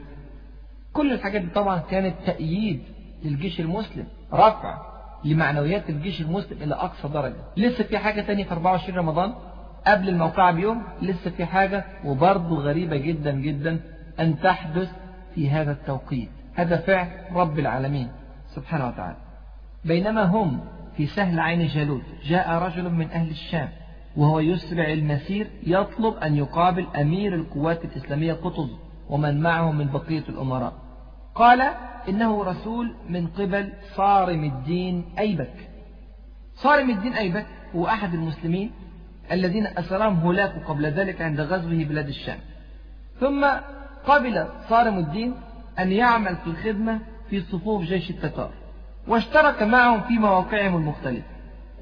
[0.94, 2.82] كل الحاجات دي طبعا كانت تأييد
[3.24, 4.89] للجيش المسلم رفع
[5.24, 7.36] لمعنويات الجيش المسلم إلى أقصى درجة.
[7.58, 9.34] لسه في حاجة تانية في 24 رمضان؟
[9.88, 13.80] قبل الموقعة بيوم لسه في حاجة وبرضه غريبة جدا جدا
[14.20, 14.92] أن تحدث
[15.36, 16.30] في هذا التوقيت.
[16.56, 18.08] هذا فعل رب العالمين
[18.56, 19.18] سبحانه وتعالى.
[19.86, 20.60] بينما هم
[20.98, 23.70] في سهل عين جالوت جاء رجل من أهل الشام
[24.18, 28.70] وهو يسرع المسير يطلب أن يقابل أمير القوات الإسلامية قطز
[29.10, 30.74] ومن معه من بقية الأمراء.
[31.40, 31.62] قال
[32.10, 35.70] إنه رسول من قبل صارم الدين أيبك.
[36.56, 38.72] صارم الدين أيبك هو أحد المسلمين
[39.32, 42.38] الذين أسرهم هولاك قبل ذلك عند غزوه بلاد الشام.
[43.20, 43.48] ثم
[44.06, 45.34] قبل صارم الدين
[45.80, 47.00] أن يعمل في الخدمة
[47.30, 48.52] في صفوف جيش التتار
[49.08, 51.28] واشترك معهم في مواقعهم المختلفة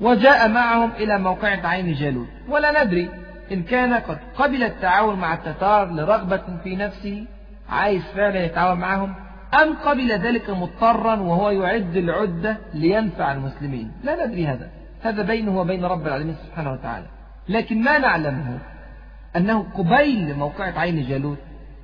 [0.02, 2.28] وجاء معهم إلى موقعة عين جالوت.
[2.50, 3.10] ولا ندري
[3.52, 7.26] إن كان قد قبل التعاون مع التتار لرغبة في نفسه
[7.70, 14.48] عايز فعلا يتعاون معهم؟ أم قبل ذلك مضطرا وهو يعد العدة لينفع المسلمين؟ لا ندري
[14.48, 14.70] هذا.
[15.02, 17.06] هذا بينه وبين رب العالمين سبحانه وتعالى.
[17.50, 18.60] لكن ما نعلمه
[19.36, 21.38] أنه قبيل موقعة عين جالوت.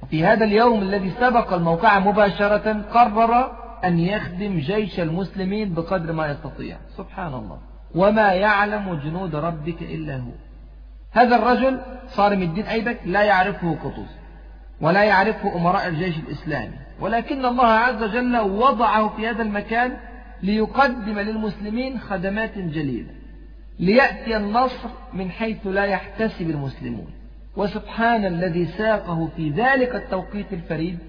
[0.09, 3.51] في هذا اليوم الذي سبق الموقعة مباشرة قرر
[3.83, 6.77] أن يخدم جيش المسلمين بقدر ما يستطيع.
[6.97, 7.59] سبحان الله.
[7.95, 10.31] وما يعلم جنود ربك إلا هو.
[11.11, 14.17] هذا الرجل صارم الدين أيبك لا يعرفه قطز
[14.81, 16.82] ولا يعرفه أمراء الجيش الإسلامي.
[17.03, 19.97] ولكن الله عز وجل وضعه في هذا المكان
[20.43, 23.09] ليقدم للمسلمين خدمات جليلة.
[23.79, 27.07] ليأتي النصر من حيث لا يحتسب المسلمون.
[27.57, 30.99] وسبحان الذي ساقه في ذلك التوقيت الفريد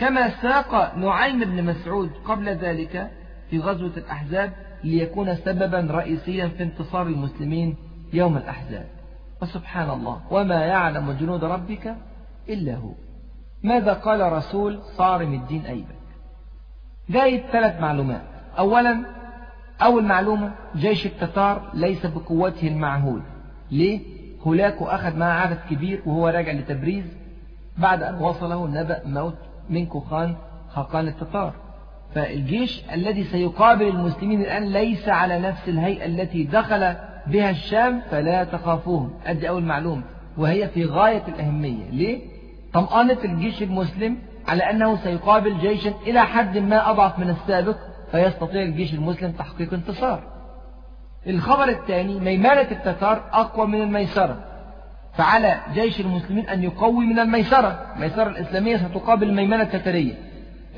[0.00, 3.10] كما ساق نعيم بن مسعود قبل ذلك
[3.50, 4.52] في غزوة الأحزاب
[4.84, 7.76] ليكون سببا رئيسيا في انتصار المسلمين
[8.12, 8.86] يوم الأحزاب.
[9.42, 11.96] وسبحان الله وما يعلم جنود ربك
[12.48, 13.03] إلا هو.
[13.64, 15.94] ماذا قال رسول صارم الدين أيبك
[17.10, 18.22] جايب ثلاث معلومات.
[18.58, 19.04] أولا
[19.82, 23.22] أول معلومة جيش التتار ليس بقوته المعهود.
[23.70, 24.00] ليه؟
[24.46, 27.04] هولاكو أخذ معه عدد كبير وهو راجع لتبريز.
[27.78, 29.36] بعد أن وصله نبأ موت
[29.70, 30.34] منكو خان
[30.68, 31.52] خاقان التتار.
[32.14, 36.94] فالجيش الذي سيقابل المسلمين الآن ليس على نفس الهيئة التي دخل
[37.26, 39.14] بها الشام فلا تخافوهم.
[39.26, 40.02] أدي أول معلومة
[40.36, 41.90] وهي في غاية الأهمية.
[41.90, 42.33] ليه؟
[42.74, 47.76] طمأنة الجيش المسلم على أنه سيقابل جيشا إلى حد ما أضعف من السابق
[48.12, 50.22] فيستطيع الجيش المسلم تحقيق انتصار.
[51.26, 54.36] الخبر الثاني ميمنة التتار أقوى من الميسرة.
[55.14, 57.86] فعلى جيش المسلمين أن يقوي من الميسرة.
[57.96, 60.14] الميسرة الإسلامية ستقابل الميمنة التترية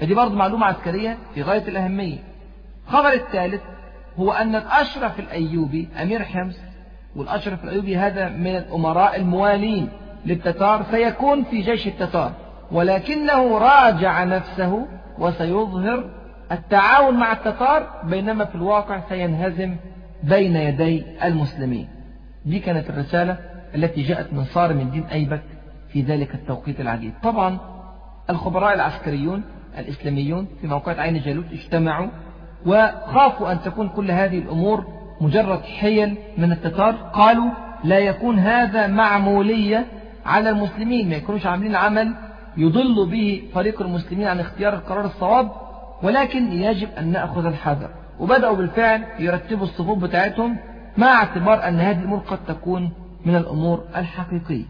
[0.01, 2.19] فدي برضه معلومة عسكرية في غاية الأهمية.
[2.87, 3.63] الخبر الثالث
[4.19, 6.57] هو أن الأشرف الأيوبي أمير حمص
[7.17, 9.89] والأشرف الأيوبي هذا من الأمراء الموالين.
[10.27, 12.33] للتتار سيكون في جيش التتار
[12.73, 14.87] ولكنه راجع نفسه
[15.19, 16.05] وسيظهر
[16.53, 19.77] التعاون مع التتار بينما في الواقع سينهزم
[20.23, 21.89] بين يدي المسلمين.
[22.47, 23.37] دي كانت الرسالة
[23.75, 25.43] التي جاءت من صارم الدين أيبك
[25.89, 27.13] في ذلك التوقيت العجيب.
[27.23, 27.59] طبعا
[28.31, 29.43] الخبراء العسكريون
[29.79, 32.09] الإسلاميون في موقعة عين جالوت اجتمعوا
[32.67, 34.85] وخافوا أن تكون كل هذه الأمور
[35.21, 36.95] مجرد حيل من التتار.
[36.95, 37.51] قالوا
[37.85, 39.87] لا يكون هذا معمولية
[40.27, 42.15] على المسلمين ما يكونوش عاملين عمل
[42.57, 45.51] يضل به فريق المسلمين عن اختيار القرار الصواب
[46.03, 47.91] ولكن يجب أن نأخذ الحذر.
[48.21, 50.57] وبدأوا بالفعل يرتبوا الصفوف بتاعتهم
[50.97, 52.91] مع اعتبار أن هذه الأمور قد تكون
[53.25, 54.65] من الأمور الحقيقية.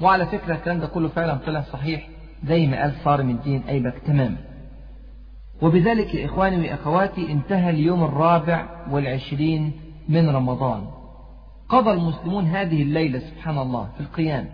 [0.00, 2.08] وعلى فكرة الكلام ده كله فعلا طلع صحيح
[2.46, 4.36] زي ما قال صارم الدين أيبك تماما.
[5.62, 9.72] وبذلك يا إخواني وأخواتي انتهى اليوم الرابع والعشرين
[10.08, 11.01] من رمضان.
[11.72, 14.46] قضى المسلمون هذه الليلة سبحان الله في القيام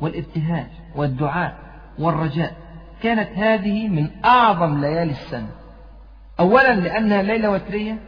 [0.00, 1.58] والابتهاج والدعاء
[1.98, 2.56] والرجاء.
[3.02, 5.50] كانت هذه من أعظم ليالي السنة.
[6.40, 7.98] أولا لأنها ليلة وترية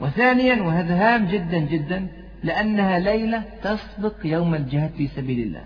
[0.00, 2.08] وثانيا وهذا هام جدا جدا
[2.42, 5.64] لأنها ليلة تسبق يوم الجهاد في سبيل الله.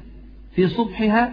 [0.55, 1.33] في صبحها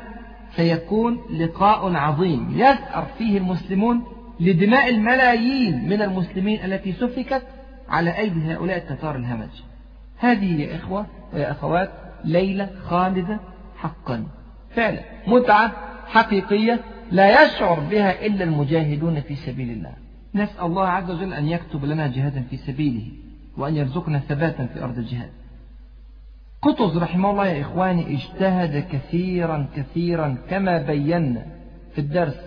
[0.55, 4.03] سيكون لقاء عظيم يثأر فيه المسلمون
[4.39, 7.43] لدماء الملايين من المسلمين التي سفكت
[7.89, 9.72] على أيدي هؤلاء التتار الهمج.
[10.23, 11.91] هذه يا إخوة ويا أخوات
[12.25, 13.39] ليلة خالدة
[13.77, 14.27] حقا.
[14.75, 15.71] فعلا متعة
[16.07, 16.79] حقيقية
[17.11, 19.93] لا يشعر بها إلا المجاهدون في سبيل الله.
[20.35, 23.11] نسأل الله عز وجل أن يكتب لنا جهادا في سبيله
[23.57, 25.29] وأن يرزقنا ثباتا في أرض الجهاد.
[26.61, 31.45] قطز رحمه الله يا إخواني اجتهد كثيرا كثيرا كما بينا
[31.93, 32.39] في الدرس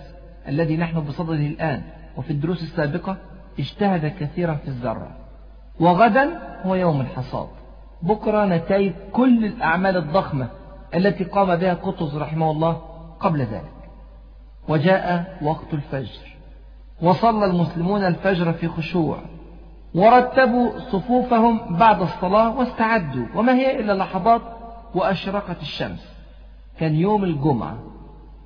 [0.49, 1.83] الذي نحن بصدده الآن
[2.17, 3.17] وفي الدروس السابقة
[3.59, 5.17] اجتهد كثيرا في الزرع
[5.81, 7.49] وغدا هو يوم الحصاد.
[8.03, 10.49] بكرة نتائج كل الأعمال الضخمة
[10.95, 12.83] التي قام بها قطز رحمه الله
[13.21, 13.73] قبل ذلك.
[14.69, 16.37] وجاء وقت الفجر.
[17.03, 19.19] وصلى المسلمون الفجر في خشوع.
[19.95, 23.27] ورتبوا صفوفهم بعد الصلاة واستعدوا.
[23.35, 24.41] وما هي إلا لحظات
[24.95, 26.17] وأشرقت الشمس.
[26.79, 27.79] كان يوم الجمعة.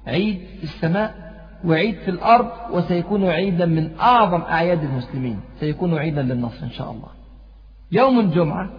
[0.07, 1.31] عيد في السماء.
[1.65, 2.51] وعيد في الأرض.
[2.73, 5.41] وسيكون عيدا من أعظم أعياد المسلمين.
[5.61, 7.09] سيكون عيدا للنصر إن شاء الله.
[7.93, 8.71] يوم الجمعة.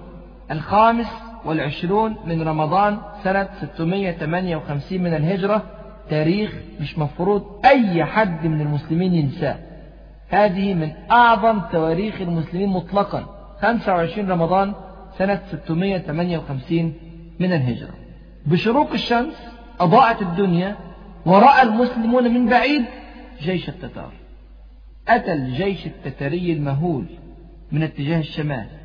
[0.51, 1.07] الخامس
[1.45, 5.63] والعشرون من رمضان سنة 658 من الهجرة.
[6.09, 9.55] تاريخ مش مفروض أي حد من المسلمين ينساه.
[10.29, 13.25] هذه من أعظم تواريخ المسلمين مطلقا.
[13.61, 14.73] 25 رمضان
[15.17, 16.93] سنة 658
[17.39, 17.93] من الهجرة.
[18.45, 19.35] بشروق الشمس
[19.79, 20.75] أضاءت الدنيا
[21.25, 22.85] ورأى المسلمون من بعيد
[23.41, 24.11] جيش التتار.
[25.07, 27.05] أتى الجيش التتري المهول
[27.71, 28.80] من اتجاه الشمال.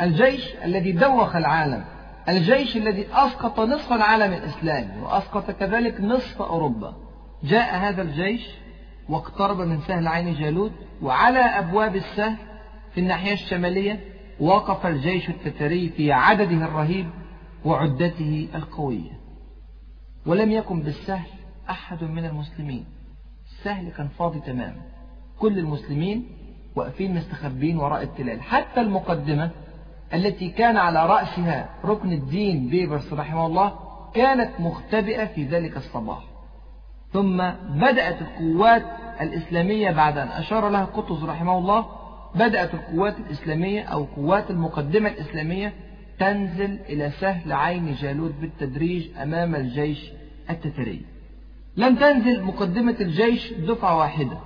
[0.00, 1.84] الجيش الذي دوخ العالم
[2.28, 6.96] الجيش الذي أسقط نصف العالم الإسلامي وأسقط كذلك نصف أوروبا.
[7.44, 8.48] جاء هذا الجيش
[9.08, 12.36] واقترب من سهل عين جالوت وعلى أبواب السهل
[12.94, 14.00] في الناحية الشمالية
[14.40, 17.10] وقف الجيش التتري في عدده الرهيب
[17.64, 19.20] وعدته القوية.
[20.26, 21.30] ولم يكن بالسهل
[21.70, 22.84] أحد من المسلمين.
[23.50, 24.82] السهل كان فاضي تماما.
[25.38, 26.26] كل المسلمين
[26.76, 28.42] واقفين مستخبين وراء التلال.
[28.42, 29.50] حتى المقدمة
[30.14, 33.72] التي كان على رأسها ركن الدين بيبرس رحمه الله
[34.14, 36.24] كانت مختبئة في ذلك الصباح.
[37.12, 37.36] ثم
[37.70, 38.82] بدأت القوات
[39.20, 41.86] الإسلامية بعد أن أشار لها قطز رحمه الله
[42.34, 45.72] بدأت القوات الإسلامية أو قوات المقدمة الإسلامية
[46.18, 50.12] تنزل إلى سهل عين جالوت بالتدريج أمام الجيش
[50.50, 51.02] التتري.
[51.76, 54.38] لم تنزل مقدمة الجيش دفعة واحدة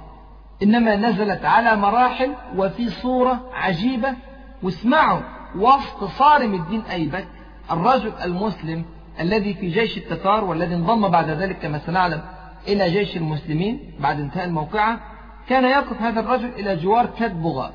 [0.62, 4.14] إنما نزلت على مراحل وفي صورة عجيبة
[4.62, 5.20] واسمعوا
[5.56, 7.26] وسط صارم الدين أيبك
[7.70, 8.84] الرجل المسلم
[9.20, 12.22] الذي في جيش التتار والذي انضم بعد ذلك كما سنعلم
[12.68, 15.00] إلى جيش المسلمين بعد انتهاء الموقعة
[15.48, 17.72] كان يقف هذا الرجل إلى جوار كدبغا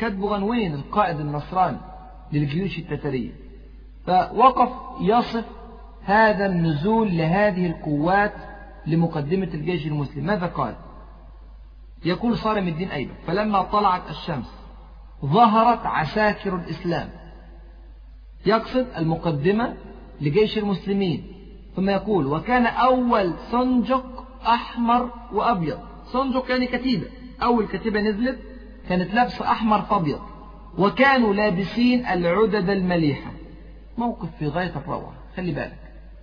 [0.00, 1.76] كدبغا وين؟ القائد النصراني
[2.32, 3.32] للجيوش التترية
[4.06, 5.44] فوقف يصف
[6.04, 8.32] هذا النزول لهذه القوات
[8.86, 10.24] لمقدمة الجيش المسلم.
[10.24, 10.74] ماذا قال؟
[12.04, 14.59] يقول صارم الدين أيضا فلما طلعت الشمس
[15.24, 17.08] ظهرت عساكر الإسلام.
[18.46, 19.74] يقصد المقدمة
[20.20, 21.26] لجيش المسلمين.
[21.76, 25.78] ثم يقول وكان أول صنجق أحمر وأبيض.
[26.04, 27.06] صنجق يعني كتيبة.
[27.42, 28.38] أول كتيبة نزلت
[28.88, 30.20] كانت لابسة أحمر فأبيض.
[30.78, 33.30] وكانوا لابسين العدد المليحة.
[33.98, 35.12] موقف في غاية الروعة.
[35.36, 35.78] خلي بالك.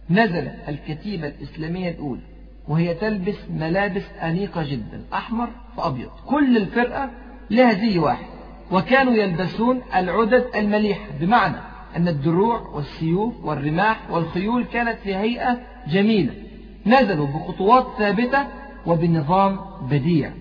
[0.10, 2.22] نزل الكتيبة الإسلامية الأولى
[2.68, 7.10] وهي تلبس ملابس أنيقة جدا أحمر وأبيض كل الفرقة
[7.50, 8.26] لها زي واحد
[8.72, 11.58] وكانوا يلبسون العدد المليحة بمعنى
[11.96, 16.34] أن الدروع والسيوف والرماح والخيول كانت في هيئة جميلة
[16.86, 18.48] نزلوا بخطوات ثابتة
[18.86, 20.32] وبنظام بديع.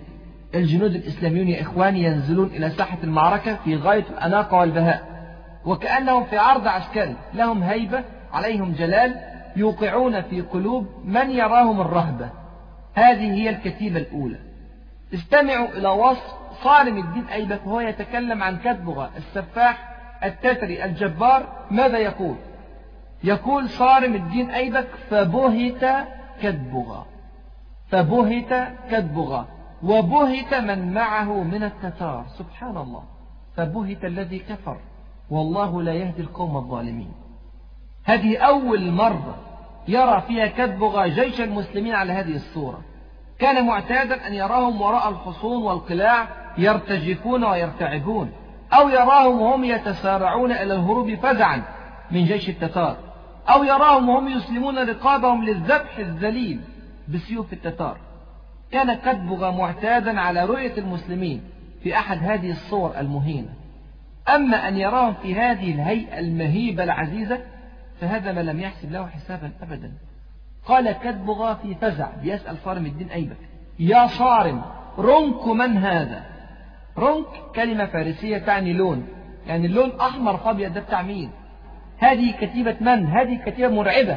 [0.55, 5.17] الجنود الإسلاميون يا إخواني ينزلون إلى ساحة المعركة في غاية الأناقة والبهاء
[5.65, 9.15] وكأنهم في عرض عسكري لهم هيبة عليهم جلال
[9.57, 12.31] يوقعون في قلوب من يراهم الرهبة.
[12.95, 14.39] هذه هي الكتيبة الأولى.
[15.15, 22.37] استمعوا إلى وصف صارم الدين أيبك وهو يتكلم عن كتبغة السفاح التتري الجبار ماذا يقول؟
[23.25, 26.07] يقول صارم الدين أيبك فبهت
[26.43, 27.07] كتبغة
[27.89, 29.49] فبهت كتبغة
[29.83, 32.25] وبهت من معه من التتار.
[32.39, 33.03] سبحان الله.
[33.57, 34.77] فبهت الذي كفر.
[35.31, 37.13] والله لا يهدي القوم الظالمين.
[38.05, 39.37] هذه أول مرة
[39.89, 42.81] يرى فيها كتبغ جيش المسلمين على هذه الصورة.
[43.39, 48.33] كان معتادا أن يراهم وراء الحصون والقلاع يرتجفون ويرتعبون
[48.73, 51.63] أو يراهم وهم يتسارعون إلى الهروب فزعا
[52.11, 52.97] من جيش التتار
[53.49, 56.61] أو يراهم وهم يسلمون رقابهم للذبح الذليل
[57.09, 57.97] بسيوف التتار.
[58.71, 61.43] كان كتبغ معتادا على رؤية المسلمين
[61.83, 63.49] في أحد هذه الصور المهينة.
[64.29, 67.41] أما أن يراهم في هذه الهيئة المهيبة العزيزة
[68.01, 69.93] فهذا ما لم يحسب له حسابا أبدا.
[70.67, 73.37] قال كتبغ في فزع بيسأل صارم الدين أيبك
[73.79, 74.63] يا صارم
[74.99, 76.36] رنك من هذا؟
[76.99, 79.09] رنك كلمة فارسية تعني لون.
[79.47, 81.31] يعني اللون أحمر فأبيض ده بتاع مين؟
[81.99, 84.17] هذه كتيبة من؟ هذه كتيبة مرعبة.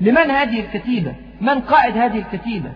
[0.00, 2.72] لمن هذه الكتيبة؟ من قائد هذه الكتيبة؟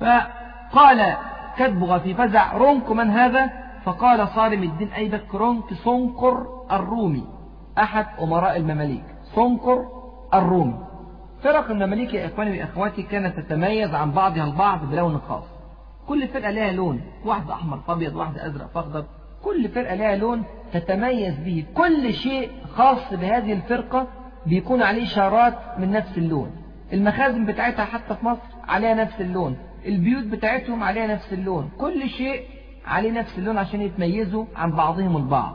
[0.00, 1.16] فقال
[1.56, 3.50] كتبغ في فزع رنك من هذا؟
[3.84, 7.24] فقال صارم الدين أيبك رنك صنقر الرومي.
[7.78, 9.04] أحد أمراء المماليك.
[9.34, 9.84] صنقر
[10.34, 10.74] الرومي.
[11.42, 15.59] فرق المماليك يا إخواني وأخواتي كانت تتميز عن بعضها البعض بلون خاص.
[16.10, 17.00] كل فرقة لها لون.
[17.24, 19.04] واحدة أحمر فأبيض واحدة أزرق فأخضر.
[19.42, 21.64] كل فرقة لها لون تتميز به.
[21.74, 24.06] كل شيء خاص بهذه الفرقة
[24.46, 26.50] بيكون عليه إشارات من نفس اللون.
[26.92, 29.56] المخازن بتاعتها حتى في مصر عليها نفس اللون.
[29.86, 31.70] البيوت بتاعتهم عليها نفس اللون.
[31.78, 32.42] كل شيء
[32.86, 35.54] عليه نفس اللون عشان يتميزوا عن بعضهم البعض.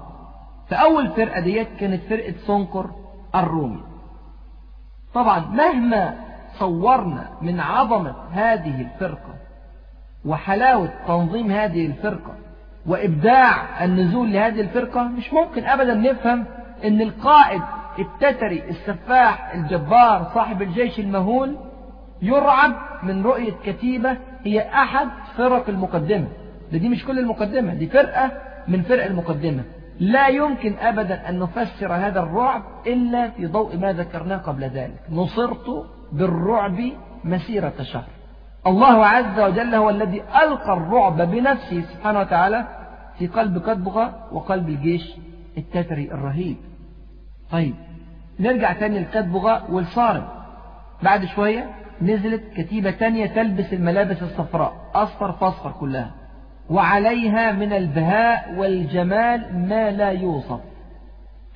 [0.68, 2.91] فأول فرقة ديت كانت فرقة سونكر
[3.36, 3.84] الرومي.
[5.14, 6.16] طبعا مهما
[6.60, 9.35] صورنا من عظمة هذه الفرقة
[10.26, 12.34] وحلاوة تنظيم هذه الفرقة
[12.86, 16.45] وإبداع النزول لهذه الفرقة مش ممكن أبدا نفهم
[16.86, 17.61] أن القائد
[17.99, 21.55] التتري السفاح الجبار صاحب الجيش المهول
[22.21, 25.07] يرعب من رؤية كتيبة هي أحد
[25.38, 26.28] فرق المقدمة.
[26.71, 28.32] ده دي مش كل المقدمة دي فرقة
[28.67, 29.63] من فرق المقدمة.
[29.99, 34.99] لا يمكن أبدا أن نفسر هذا الرعب إلا في ضوء ما ذكرناه قبل ذلك.
[35.11, 36.80] نصرت بالرعب
[37.23, 38.14] مسيرة شهر.
[38.68, 42.68] الله عز وجل هو الذي ألقى الرعب بنفسه سبحانه وتعالى
[43.18, 45.16] في قلب كتبغة وقلب الجيش
[45.57, 46.57] التتري الرهيب.
[47.51, 47.76] طيب
[48.39, 50.28] نرجع تاني لكتبغة والصارم.
[51.03, 51.70] بعد شوية
[52.01, 56.11] نزلت كتيبة تانية تلبس الملابس الصفراء أصفر فاصفر كلها.
[56.70, 60.59] وعليها من البهاء والجمال ما لا يوصف.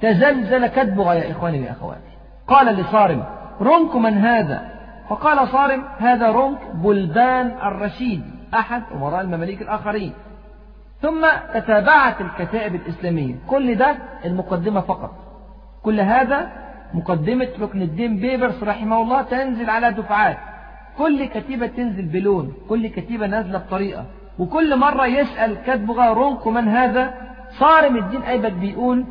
[0.02, 2.10] تزلزل كتبغة يا إخواني وأخواتي
[2.48, 3.24] قال لصارم
[3.62, 4.79] رنك من هذا؟
[5.10, 10.14] فقال صارم هذا رنك بلدان الرشيد أحد أمراء المماليك الآخرين.
[11.02, 13.36] ثم تتابعت الكتائب الإسلامية.
[13.48, 13.96] كل ده
[14.26, 15.12] المقدمة فقط.
[15.84, 16.52] كل هذا
[16.94, 20.38] مقدمة ركن الدين بيبرس رحمه الله تنزل على دفعات.
[20.98, 24.06] كل كتيبة تنزل بلون كل كتيبة نازلة بطريقة.
[24.40, 27.14] وكل مرة يسأل كتبغة رونكو من هذا
[27.50, 29.06] صارم الدين أيبك بيقول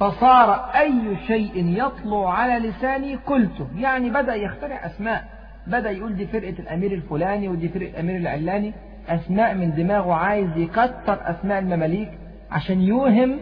[0.00, 3.66] فصار أي شيء يطلع على لساني قلته.
[3.76, 5.37] يعني بدأ يخترع أسماء.
[5.68, 8.72] بدأ يقول دي فرقة الأمير الفلاني ودي فرقة الأمير العلاني
[9.08, 12.10] أسماء من دماغه عايز يكتر أسماء المماليك
[12.50, 13.38] عشان يوهم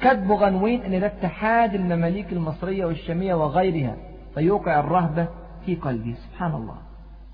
[0.00, 3.96] كتب غنوين أن ده اتحاد المماليك المصرية والشامية وغيرها
[4.34, 5.28] فيوقع الرهبة
[5.66, 6.76] في قلبي سبحان الله.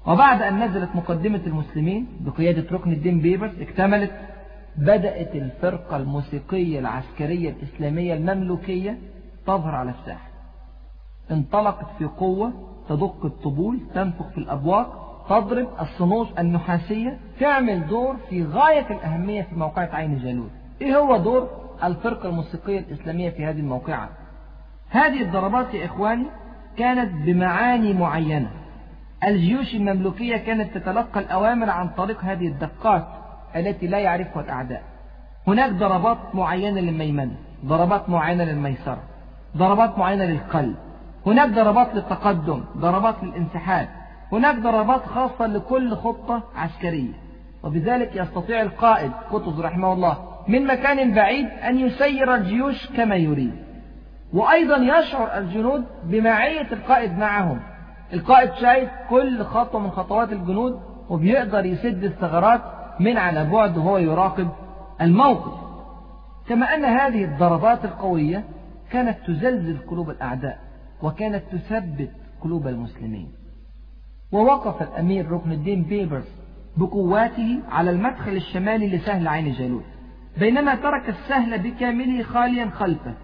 [0.07, 4.13] وبعد أن نزلت مقدمة المسلمين بقيادة ركن الدين بيبرس اكتملت
[4.77, 8.99] بدأت الفرقة الموسيقية العسكرية الإسلامية المملوكية
[9.47, 10.29] تظهر على الساحة.
[11.31, 12.53] انطلقت في قوة
[12.89, 19.89] تدق الطبول تنفخ في الأبواق تضرب الصنوج النحاسية تعمل دور في غاية الأهمية في موقعة
[19.93, 20.51] عين جالوت.
[20.83, 21.49] إيه هو دور
[21.85, 24.09] الفرقة الموسيقية الإسلامية في هذه الموقعة؟
[24.91, 26.27] هذه الضربات يا إخواني
[26.77, 28.51] كانت بمعاني معينة.
[29.25, 33.07] الجيوش المملوكية كانت تتلقى الأوامر عن طريق هذه الدقات
[33.57, 34.83] التي لا يعرفها الأعداء.
[35.47, 39.03] هناك ضربات معينة للميمنة ضربات معينة للميسرة
[39.57, 40.77] ضربات معينة للقلب.
[41.27, 43.89] هناك ضربات للتقدم ضربات للانسحاب
[44.33, 47.13] هناك ضربات خاصة لكل خطة عسكرية.
[47.63, 50.17] وبذلك يستطيع القائد قطز رحمه الله
[50.49, 53.55] من مكان بعيد أن يسير الجيوش كما يريد.
[54.33, 57.61] وأيضا يشعر الجنود بمعية القائد معهم.
[58.13, 62.61] القائد شايف كل خطوة من خطوات الجنود وبيقدر يسد الثغرات
[63.01, 64.49] من على بعد وهو يراقب
[65.01, 65.53] الموقف.
[66.49, 68.45] كما أن هذه الضربات القوية
[68.91, 70.66] كانت تزلزل قلوب الأعداء.
[71.03, 73.29] وكانت تثبت قلوب المسلمين.
[74.33, 76.29] ووقف الأمير ركن الدين بيبرس
[76.77, 79.85] بقواته على المدخل الشمالي لسهل عين جالوت
[80.39, 83.15] بينما ترك السهل بكامله خاليا خلفه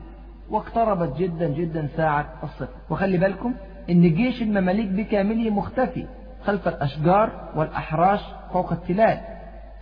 [0.50, 2.68] واقتربت جدا جدا ساعة الصفر.
[2.90, 3.54] وخلي بالكم
[3.90, 6.06] إن جيش المماليك بكامله مختفي
[6.44, 8.20] خلف الأشجار والأحراش
[8.52, 9.20] فوق التلال.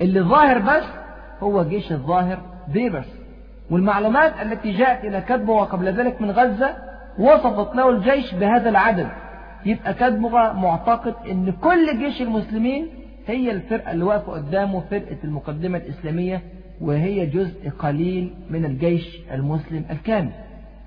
[0.00, 0.84] اللي ظاهر بس
[1.42, 2.38] هو جيش الظاهر
[2.68, 3.08] بيبرس
[3.70, 9.08] والمعلومات التي جاءت إلى كتبه وقبل ذلك من غزة وصفت له الجيش بهذا العدد.
[9.66, 12.88] يبقى كتبه معتقد إن كل جيش المسلمين
[13.26, 16.42] هي الفرقة اللي واقفة قدامه فرقة المقدمة الإسلامية
[16.80, 20.30] وهي جزء قليل من الجيش المسلم الكامل.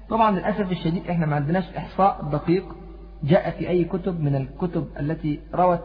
[0.10, 2.64] طبعا للأسف الشديد إحنا ما عندناش إحصاء دقيق.
[3.24, 5.80] جاء في أي كتب من الكتب التي روت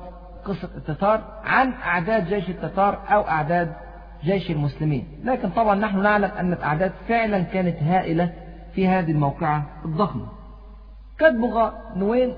[0.45, 3.73] قصة التتار عن أعداد جيش التتار أو أعداد
[4.25, 5.05] جيش المسلمين.
[5.25, 8.33] لكن طبعا نحن نعلم أن الأعداد فعلا كانت هائلة
[8.79, 10.27] في هذه الموقعة الضخمة.
[11.19, 12.35] كتبغ نوين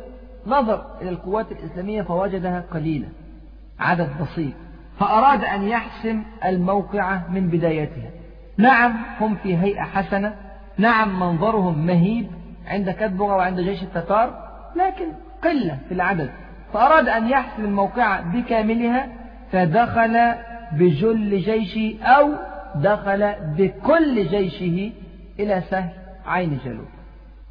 [0.46, 3.08] نظر إلى القوات الإسلامية فوجدها قليلة
[3.80, 4.52] عدد بسيط
[4.98, 8.10] فأراد أن يحسم الموقعة من بدايتها.
[8.56, 10.34] نعم هم في هيئة حسنة
[10.78, 12.26] نعم منظرهم مهيب
[12.66, 15.12] عند كتبغة وعند جيش التتار لكن
[15.44, 16.30] قلة في العدد.
[16.72, 19.08] فأراد أن يحسم الموقعة بكاملها
[19.52, 20.32] فدخل
[20.72, 22.32] بجل جيشه أو
[22.74, 24.92] دخل بكل جيشه
[25.38, 26.88] إلى سهل عين جالوت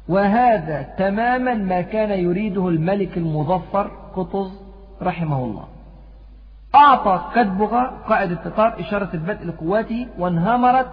[0.08, 4.60] وهذا تماما ما كان يريده الملك المظفر قطز
[5.02, 5.64] رحمه الله.
[6.74, 10.86] أعطى كتبغة قائد التتار إشارة البدء لقواته وانهمرت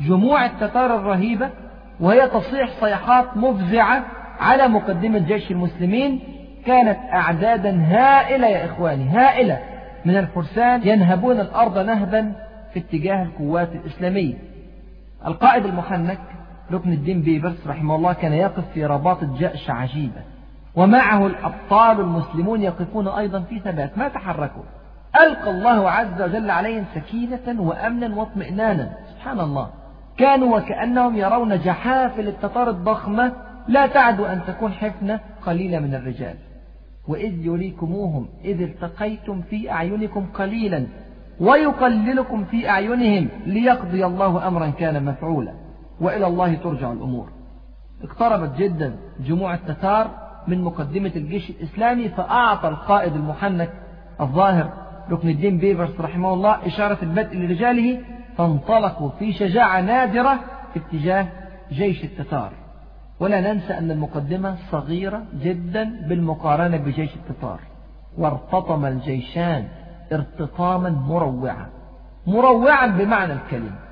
[0.00, 1.50] جموع التتار الرهيبة
[2.00, 4.04] وهي تصيح صيحات مفزعة
[4.40, 6.20] على مقدمة جيش المسلمين
[6.66, 9.58] كانت أعدادا هائلة يا إخواني هائلة.
[10.04, 12.32] من الفرسان ينهبون الأرض نهبا
[12.72, 14.34] في اتجاه القوات الإسلامية.
[15.26, 16.18] القائد المحنك
[16.72, 20.22] ركن الدين بيبرس رحمه الله كان يقف في رباطة جأش عجيبة
[20.76, 23.98] ومعه الأبطال المسلمون يقفون أيضا في ثبات.
[23.98, 24.62] ما تحركوا.
[25.26, 28.90] ألقى الله عز وجل عليهم سكينة وأمنا واطمئنانا.
[29.14, 29.70] سبحان الله.
[30.16, 33.32] كانوا وكأنهم يرون جحافل التتار الضخمة.
[33.68, 36.34] لا تعد أن تكون حفنة قليلة من الرجال.
[37.08, 40.86] وإذ يريكموهم إذ التقيتم في أعينكم قليلا.
[41.40, 45.65] ويقللكم في أعينهم ليقضي الله أمرا كان مفعولا.
[46.00, 47.28] وإلى الله ترجع الأمور.
[48.02, 50.10] اقتربت جدا جموع التتار
[50.48, 53.72] من مقدمة الجيش الإسلامي فأعطى القائد المحنك
[54.20, 54.72] الظاهر
[55.10, 58.00] ركن الدين بيبرس رحمه الله إشارة البدء لرجاله
[58.38, 60.40] فانطلقوا في شجاعة نادرة
[60.76, 61.26] اتجاه
[61.72, 62.52] جيش التتار.
[63.20, 67.60] ولا ننسى أن المقدمة صغيرة جدا بالمقارنة بجيش التتار.
[68.18, 69.68] وارتطم الجيشان
[70.12, 71.66] ارتطاما مروعا.
[72.26, 73.85] مروعا بمعنى الكلمة.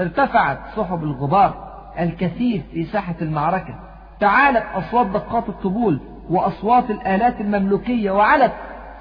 [0.00, 3.74] ارتفعت سحب الغبار الكثيف في ساحة المعركة.
[4.20, 8.52] تعالت أصوات دقات الطبول وأصوات الآلات المملوكية وعلت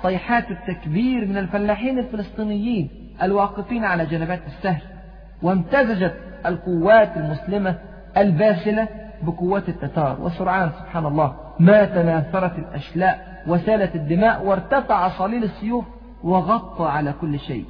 [0.04, 2.90] صيحات التكبير من الفلاحين الفلسطينيين
[3.22, 4.82] الواقفين على جنبات السهل.
[5.42, 7.76] وامتزجت القوات المسلمة
[8.18, 8.88] الباسلة
[9.22, 10.22] بقوات التتار.
[10.22, 15.86] وسرعان سبحان الله ما تناثرت الأشلاء وسالت الدماء وارتفع صليل السيوف
[16.24, 17.66] وغطى على كل شيء.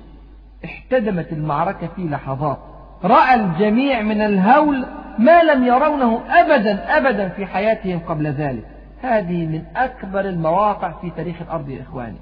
[0.66, 2.60] احتدمت المعركة في لحظات.
[3.04, 4.86] رأى الجميع من الهول
[5.18, 8.66] ما لم يرونه أبدا أبدا في حياتهم قبل ذلك.
[9.02, 12.18] هذه من أكبر المواقع في تاريخ الأرض يا إخواني.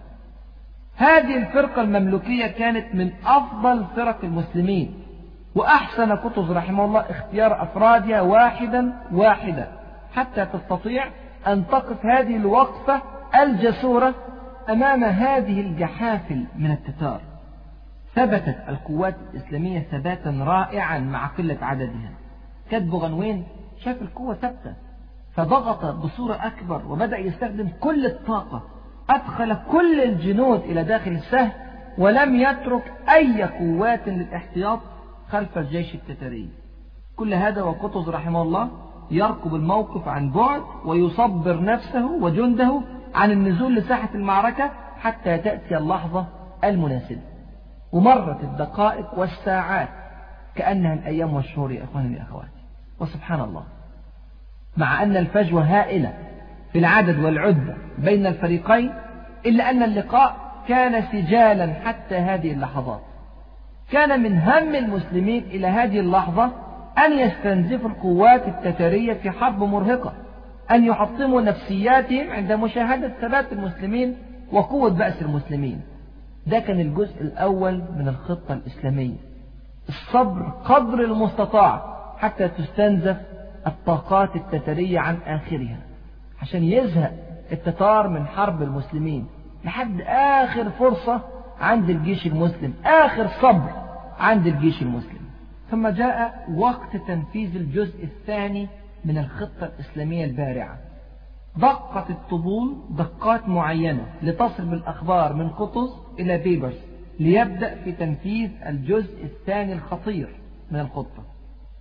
[0.98, 4.94] هذه الفرقة المملوكية كانت من أفضل فرق المسلمين
[5.56, 9.68] وأحسن قطز رحمه الله اختيار أفرادها واحدا واحدا.
[10.16, 11.06] حتى تستطيع
[11.48, 13.02] أن تقف هذه الوقفة
[13.42, 14.14] الجسورة
[14.70, 17.22] أمام هذه الجحافل من التتار.
[18.18, 22.12] ثبتت القوات الإسلامية ثباتا رائعا مع قلة عددها.
[22.72, 23.44] كتب غنوين
[23.84, 24.74] شاف القوة ثابتة
[25.34, 28.64] فضغط بصورة أكبر وبدأ يستخدم كل الطاقة
[29.10, 31.52] أدخل كل الجنود إلى داخل السهل
[31.98, 34.80] ولم يترك أي قوات للاحتياط
[35.30, 36.50] خلف الجيش التتري
[37.16, 38.70] كل هذا وقطز رحمه الله
[39.12, 42.82] يركب الموقف عن بعد ويصبر نفسه وجنده
[43.16, 46.26] عن النزول لساحة المعركة حتى تأتي اللحظة
[46.64, 47.22] المناسبة.
[47.92, 49.90] ومرت الدقائق والساعات
[50.56, 52.48] كأنها الأيام والشهور يا إخواني وأخواتي.
[53.00, 53.64] وسبحان الله.
[54.78, 56.14] مع أن الفجوة هائلة
[56.74, 58.94] في العدد والعدة بين الفريقين
[59.46, 60.36] إلا أن اللقاء
[60.68, 63.02] كان سجالا حتى هذه اللحظات.
[63.92, 66.52] كان من هم المسلمين إلى هذه اللحظة
[67.06, 70.14] أن يستنزفوا القوات التترية في حرب مرهقة
[70.72, 74.18] أن يحطموا نفسياتهم عند مشاهدة ثبات المسلمين
[74.52, 75.82] وقوة بأس المسلمين.
[76.48, 79.16] ده كان الجزء الأول من الخطة الإسلامية.
[79.90, 83.18] الصبر قدر المستطاع حتى تستنزف
[83.68, 85.78] الطاقات التترية عن آخرها
[86.42, 87.14] عشان يزهق
[87.52, 89.28] التتار من حرب المسلمين
[89.66, 91.22] لحد آخر فرصة
[91.62, 93.72] عند الجيش المسلم آخر صبر
[94.20, 95.28] عند الجيش المسلم.
[95.72, 98.68] ثم جاء وقت تنفيذ الجزء الثاني
[99.06, 100.78] من الخطة الإسلامية البارعة.
[101.58, 105.90] دقت الطبول دقات معينة لتصل بالأخبار من قطز
[106.20, 106.86] إلى بيبرس
[107.20, 110.30] ليبدأ في تنفيذ الجزء الثاني الخطير
[110.72, 111.24] من الخطة.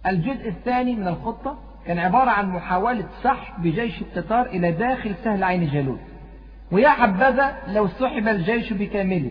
[0.07, 5.67] الجزء الثاني من الخطة كان عبارة عن محاولة سحب جيش التتار إلى داخل سهل عين
[5.67, 6.01] جالوت.
[6.73, 9.31] ويا حبذا لو سحب الجيش بكامله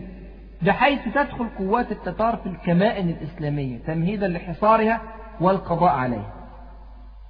[0.62, 5.00] بحيث تدخل قوات التتار في الكمائن الإسلامية تمهيدا لحصارها
[5.40, 6.32] والقضاء عليها.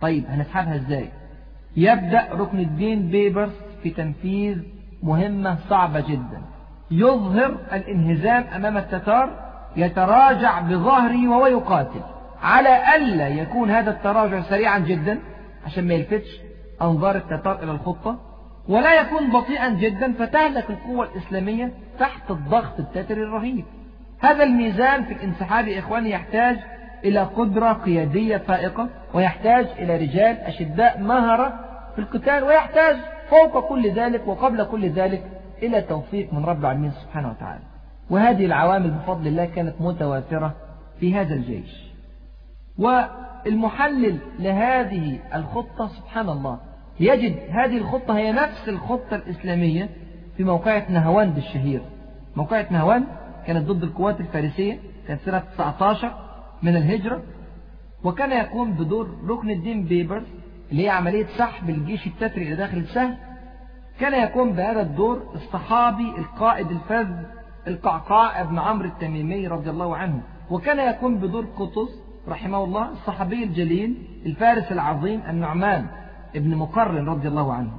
[0.00, 1.08] طيب هنسحبها إزاي؟
[1.76, 3.52] يبدأ ركن الدين بيبرس
[3.82, 4.58] في تنفيذ
[5.02, 6.42] مهمة صعبة جدا.
[6.90, 9.30] يظهر الانهزام أمام التتار
[9.76, 12.00] يتراجع بظهره وهو يقاتل.
[12.42, 15.18] على ألا يكون هذا التراجع سريعا جدا
[15.66, 16.40] عشان ما يلفتش
[16.82, 18.18] أنظار التتار إلى الخطة؟
[18.68, 23.64] ولا يكون بطيئا جدا فتهلك القوة الإسلامية تحت الضغط التتري الرهيب.
[24.20, 26.56] هذا الميزان في الانسحاب يا إخواني يحتاج
[27.04, 31.65] إلى قدرة قيادية فائقة ويحتاج إلى رجال أشداء مهرة
[31.96, 32.96] في القتال ويحتاج
[33.30, 35.22] فوق كل ذلك وقبل كل ذلك
[35.62, 37.62] إلى توفيق من رب العالمين سبحانه وتعالى.
[38.10, 40.54] وهذه العوامل بفضل الله كانت متوافرة
[41.00, 41.86] في هذا الجيش.
[42.78, 46.58] والمحلل لهذه الخطة سبحان الله
[47.00, 49.88] يجد هذه الخطة هي نفس الخطة الإسلامية
[50.36, 51.82] في موقعة نهواند الشهير
[52.36, 53.06] موقعة نهواند
[53.46, 54.78] كانت ضد القوات الفارسية
[55.08, 56.12] كانت سنة 19
[56.62, 57.22] من الهجرة
[58.04, 60.22] وكان يقوم بدور ركن الدين بيبرز
[60.70, 63.16] اللي هي عملية سحب الجيش التتري إلى داخل السهل
[64.00, 67.08] كان يقوم بهذا الدور الصحابي القائد الفذ
[67.66, 70.20] القعقاع ابن عمرو التميمي رضي الله عنه.
[70.50, 75.86] وكان يقوم بدور قطز رحمه الله الصحابي الجليل الفارس العظيم النعمان
[76.36, 77.70] ابن مقرن رضي الله عنه.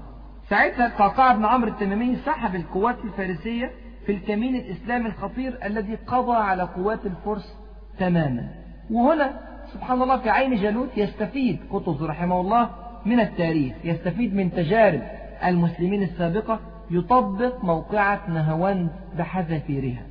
[0.49, 3.71] ساعتها قعقاع بن عمرو التميمي سحب القوات الفارسية
[4.05, 7.57] في الكمين الإسلامي الخطير الذي قضى على قوات الفرس
[7.99, 8.49] تماما.
[8.91, 9.39] وهنا
[9.77, 12.69] سبحان الله في عين جالوت يستفيد قطز رحمه الله
[13.05, 15.01] من التاريخ يستفيد من تجارب
[15.45, 16.59] المسلمين السابقة
[16.91, 20.01] يطبق موقعة نهواند بحذافيرها.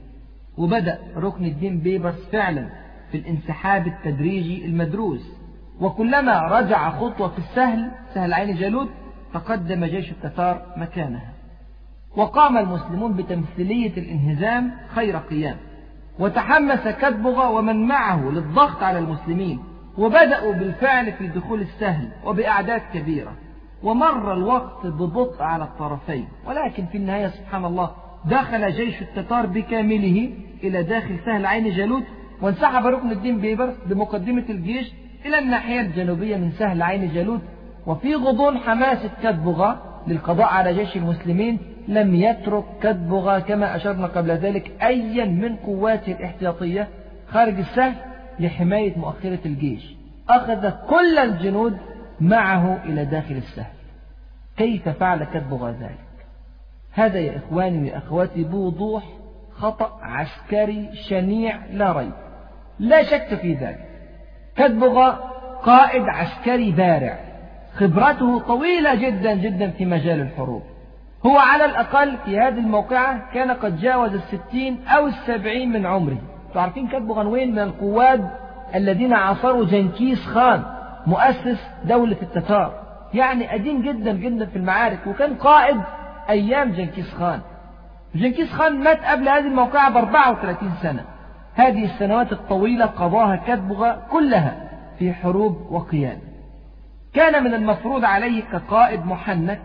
[0.59, 2.69] وبدأ ركن الدين بيبرس فعلا
[3.11, 5.33] في الانسحاب التدريجي المدروس.
[5.81, 8.89] وكلما رجع خطوة في السهل سهل عين جالوت
[9.35, 11.33] تقدم جيش التتار مكانها.
[12.17, 15.57] وقام المسلمون بتمثيلية الانهزام خير قيام.
[16.19, 19.61] وتحمس كتبغة ومن معه للضغط على المسلمين
[19.99, 23.33] وبدأوا بالفعل في الدخول السهل وبأعداد كبيرة.
[23.83, 27.91] ومر الوقت ببطء على الطرفين ولكن في النهاية سبحان الله
[28.25, 30.31] دخل جيش التتار بكامله
[30.65, 32.03] إلى داخل سهل عين جالوت
[32.43, 34.93] وانسحب ركن الدين بيبرس بمقدمة الجيش
[35.27, 37.41] إلى الناحية الجنوبية من سهل عين جالوت.
[37.87, 41.59] وفي غضون حماسة كتبغة للقضاء على جيش المسلمين
[41.89, 46.89] لم يترك كتبغة كما أشرنا قبل ذلك أيا من قواته الاحتياطية
[47.29, 47.95] خارج السهل
[48.41, 49.95] لحماية مؤخرة الجيش.
[50.29, 51.79] أخذ كل الجنود
[52.21, 53.73] معه إلى داخل السهل.
[54.57, 56.07] كيف فعل كتبغة ذلك؟
[56.93, 59.05] هذا يا إخواني وأخواتي بوضوح
[59.53, 62.13] خطأ عسكري شنيع لا ريب.
[62.79, 63.89] لا شك في ذلك.
[64.57, 65.11] كتبغة
[65.63, 67.19] قائد عسكري بارع.
[67.75, 70.63] خبرته طويلة جدا جدا في مجال الحروب.
[71.27, 76.19] هو على الأقل في هذه الموقعة كان قد جاوز الستين أو السبعين من عمره.
[76.55, 78.31] تعرفين كتبغة وين من القواد
[78.75, 80.63] الذين عاصروا جنكيز خان
[81.07, 82.83] مؤسس دولة التتار.
[83.15, 85.81] يعني قديم جدا جدا في المعارك وكان قائد
[86.29, 87.41] أيام جنكيز خان.
[88.15, 91.05] جنكيز خان مات قبل هذه الموقعة ب 34 سنة.
[91.55, 94.69] هذه السنوات الطويلة قضاها كتبغة كلها
[94.99, 96.21] في حروب وقيادة.
[97.15, 99.61] كان من المفروض عليه كقائد محنك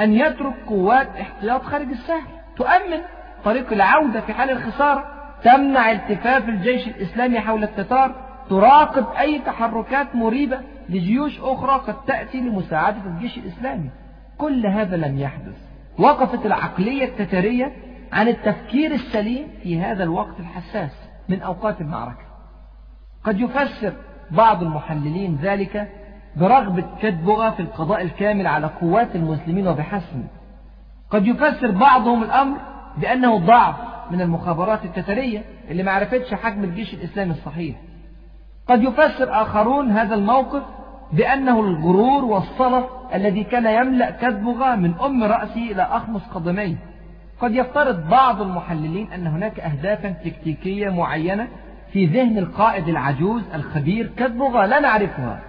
[0.00, 2.26] أن يترك قوات احتياط خارج السهل
[2.56, 3.00] تؤمن
[3.44, 5.04] طريق العودة في حال الخسارة.
[5.42, 8.14] تمنع التفاف الجيش الإسلامي حول التتار.
[8.50, 13.90] تراقب أي تحركات مريبة لجيوش أخرى قد تأتي لمساعدة الجيش الإسلامي.
[14.38, 15.56] كل هذا لم يحدث.
[15.98, 17.72] وقفت العقلية التتارية
[18.12, 20.90] عن التفكير السليم في هذا الوقت الحساس
[21.28, 22.24] من أوقات المعركة.
[23.24, 23.92] قد يفسر
[24.30, 25.88] بعض المحللين ذلك
[26.36, 30.24] برغبة كتبغة في القضاء الكامل على قوات المسلمين وبحسم
[31.10, 32.58] قد يفسر بعضهم الأمر
[32.98, 33.74] بأنه ضعف
[34.10, 37.76] من المخابرات التتارية اللي ما عرفتش حجم الجيش الإسلامي الصحيح.
[38.68, 40.62] قد يفسر آخرون هذا الموقف
[41.12, 46.76] بأنه الغرور والصلف الذي كان يملأ كتبغة من أم رأسه إلى أخمص قدميه
[47.40, 51.48] قد يفترض بعض المحللين أن هناك أهدافا تكتيكية معينة
[51.92, 55.40] في ذهن القائد العجوز الخبير كتبغة لا نعرفها.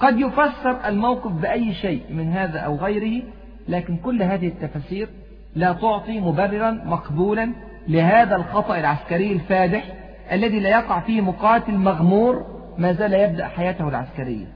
[0.00, 3.22] قد يفسر الموقف بأي شيء من هذا أو غيره
[3.68, 5.08] لكن كل هذه التفاسير
[5.54, 7.52] لا تعطي مبررا مقبولا
[7.88, 9.84] لهذا الخطأ العسكري الفادح
[10.32, 12.46] الذي لا يقع فيه مقاتل مغمور
[12.78, 14.46] ما زال يبدأ حياته العسكرية.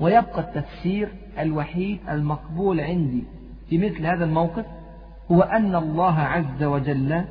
[0.00, 1.08] ويبقى التفسير
[1.38, 3.24] الوحيد المقبول عندي
[3.68, 4.64] في مثل هذا الموقف
[5.32, 7.24] هو أن الله عز وجل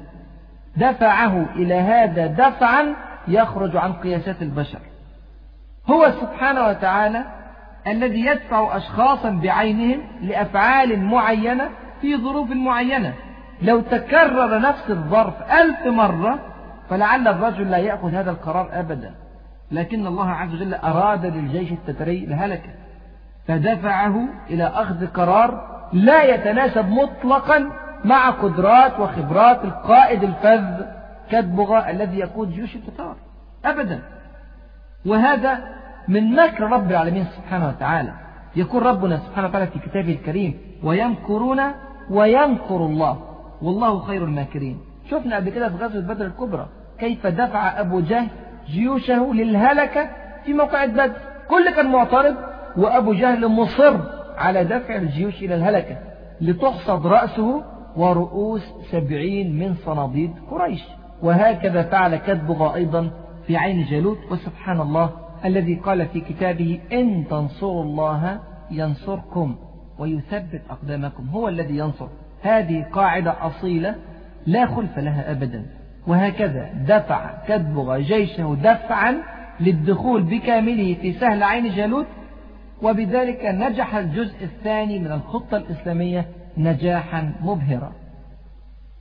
[0.77, 2.95] دفعه إلى هذا دفعا
[3.27, 4.79] يخرج عن قياسات البشر.
[5.87, 7.38] هو سبحانه وتعالى
[7.87, 11.69] الذي يدفع أشخاصا بعينهم لأفعال معينة
[12.01, 13.13] في ظروف معينة.
[13.61, 16.39] لو تكرر نفس الظرف ألف مرة
[16.89, 19.15] فلعل الرجل لا يأخذ هذا القرار أبدا.
[19.71, 22.69] لكن الله عز وجل أراد للجيش التتري الهلكة.
[23.47, 27.71] فدفعه إلى أخذ قرار لا يتناسب مطلقا
[28.05, 30.85] مع قدرات وخبرات القائد الفذ
[31.31, 33.15] كدبغة الذي يقود جيوش التتار.
[33.65, 34.01] أبدا.
[35.05, 35.78] وهذا
[36.09, 38.13] من مكر رب العالمين سبحانه وتعالى.
[38.55, 41.61] يقول ربنا سبحانه وتعالى في كتابه الكريم ويمكرون
[42.09, 43.19] ويمكر الله.
[43.61, 44.79] والله خير الماكرين.
[45.09, 46.67] شفنا قبل كده في غزوة بدر الكبرى
[46.99, 48.27] كيف دفع أبو جهل
[48.67, 50.09] جيوشه للهلكة
[50.45, 51.11] في موقع بدر.
[51.49, 52.35] كل كان معترض
[52.77, 53.97] وأبو جهل مصر
[54.37, 55.97] على دفع الجيوش إلى الهلكة
[56.41, 57.63] لتحصد رأسه
[57.95, 60.83] ورؤوس سبعين من صناديد قريش.
[61.23, 63.11] وهكذا فعل كذبغ أيضا
[63.47, 64.17] في عين جالوت.
[64.31, 65.09] وسبحان الله
[65.45, 68.39] الذي قال في كتابه إن تنصروا الله
[68.71, 69.55] ينصركم
[69.99, 71.29] ويثبت أقدامكم.
[71.29, 72.07] هو الذي ينصر.
[72.41, 73.95] هذه قاعدة أصيلة
[74.45, 75.65] لا خلف لها أبدا.
[76.07, 79.15] وهكذا دفع كدبغ جيشه دفعا
[79.59, 82.07] للدخول بكامله في سهل عين جالوت.
[82.81, 86.25] وبذلك نجح الجزء الثاني من الخطة الإسلامية
[86.57, 87.91] نجاحا مبهرا.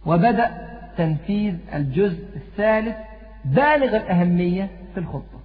[0.07, 2.97] وبدأ تنفيذ الجزء الثالث
[3.45, 5.38] بالغ الأهمية في الخطة.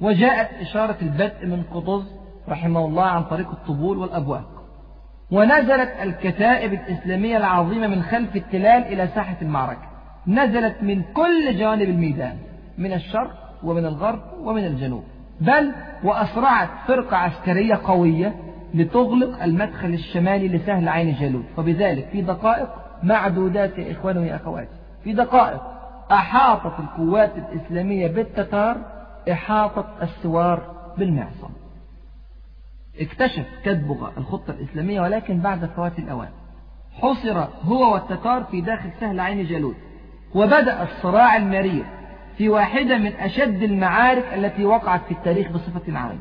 [0.00, 2.04] وجاءت إشارة البدء من قطز
[2.48, 4.44] رحمه الله عن طريق الطبول والأبواق.
[5.30, 9.88] ونزلت الكتائب الإسلامية العظيمة من خلف التلال إلى ساحة المعركة.
[10.26, 12.36] نزلت من كل جوانب الميدان
[12.78, 15.04] من الشرق ومن الغرب ومن الجنوب.
[15.40, 15.72] بل
[16.04, 18.34] وأسرعت فرقة عسكرية قوية
[18.74, 21.44] لتغلق المدخل الشمالي لسهل عين جالوت.
[21.58, 22.68] وبذلك في دقائق
[23.02, 25.62] معدودات يا إخواني ويا أخواتي في دقائق
[26.12, 28.95] أحاطت القوات الإسلامية بالتتار
[29.32, 31.50] إحاطة السوار بالمعصم
[33.00, 36.28] اكتشف كدبغ الخطة الإسلامية ولكن بعد فوات الأوان.
[36.92, 39.76] حصر هو والتتار في داخل سهل عين جالوت.
[40.34, 41.84] وبدأ الصراع المرير
[42.38, 46.18] في واحدة من أشد المعارك التي وقعت في التاريخ بصفة عامة.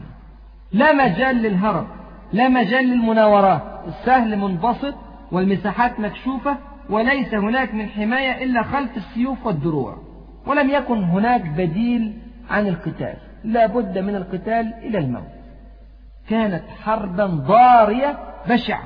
[0.71, 1.87] لا مجال للهرب
[2.33, 3.61] لا مجال للمناورات.
[3.87, 4.95] السهل منبسط
[5.31, 6.57] والمساحات مكشوفة
[6.89, 9.97] وليس هناك من حماية إلا خلف السيوف والدروع.
[10.47, 13.13] ولم يكن هناك بديل عن القتال.
[13.43, 15.23] لا بد من القتال إلى الموت.
[16.29, 18.17] كانت حربا ضارية
[18.49, 18.83] بشعة.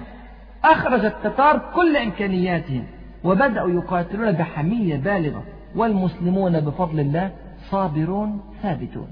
[0.63, 2.83] أخرج التتار كل إمكانياتهم
[3.23, 5.43] وبدأوا يقاتلون بحمية بالغة.
[5.75, 7.31] والمسلمون بفضل الله
[7.69, 9.07] صابرون ثابتون.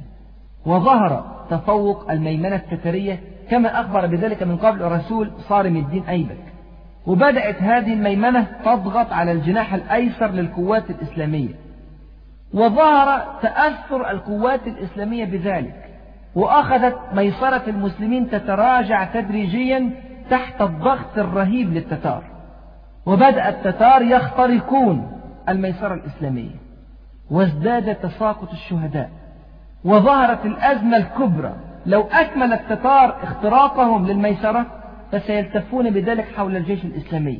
[0.65, 3.19] وظهر تفوق الميمنة التترية
[3.49, 6.43] كما أخبر بذلك من قبل الرسول صارم الدين أيبك.
[7.07, 11.66] وبدأت هذه الميمنة تضغط على الجناح الأيسر للقوات الإسلامية.
[12.53, 15.83] وظهر تأثر القوات الإسلامية بذلك
[16.35, 19.89] وأخذت ميسرة المسلمين تتراجع تدريجيا
[20.29, 22.23] تحت الضغط الرهيب للتتار.
[23.05, 26.55] وبدأ التتار يخترقون الميسرة الإسلامية
[27.31, 29.09] وازداد تساقط الشهداء
[29.85, 31.55] وظهرت الأزمة الكبرى.
[31.85, 34.65] لو أكمل التتار اختراقهم للميسرة
[35.11, 37.39] فسيلتفون بذلك حول الجيش الإسلامي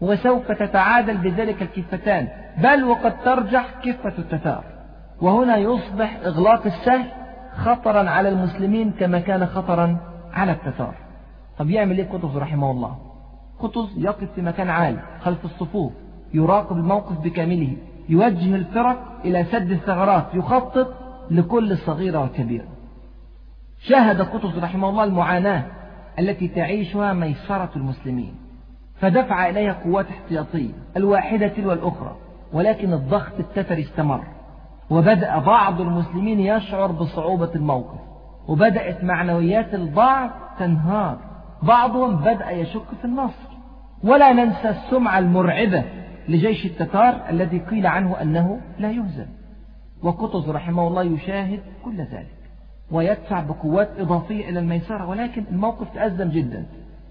[0.00, 2.28] وسوف تتعادل بذلك الكفتان.
[2.62, 4.64] بل وقد ترجح كفة التتار.
[5.20, 7.06] وهنا يصبح إغلاق السهل
[7.56, 9.96] خطرا على المسلمين كما كان خطرا
[10.32, 10.94] على التتار.
[11.58, 12.96] طب يعمل إيه قطز رحمه الله؟
[13.58, 15.92] قطز يقف في مكان عالي خلف الصفوف
[16.34, 17.76] يراقب الموقف بكامله
[18.08, 20.94] يوجه الفرق إلى سد الثغرات يخطط
[21.30, 22.64] لكل صغيرة وكبيرة
[23.80, 25.64] شاهد قطز رحمه الله المعاناة
[26.18, 28.34] التي تعيشها ميسرة المسلمين
[29.00, 32.16] فدفع إليها قوات احتياطية الواحدة تلو الأخرى
[32.52, 34.24] ولكن الضغط التتري استمر
[34.90, 37.98] وبدأ بعض المسلمين يشعر بصعوبة الموقف
[38.48, 41.18] وبدأت معنويات البعض تنهار
[41.62, 43.48] بعضهم بدأ يشك في النصر.
[44.04, 45.84] ولا ننسى السمعة المرعبة
[46.28, 49.26] لجيش التتار الذي قيل عنه أنه لا يهزم.
[50.02, 52.38] وقطز رحمه الله يشاهد كل ذلك
[52.90, 56.66] ويدفع بقوات إضافية إلى الميسرة ولكن الموقف تأزم جدا.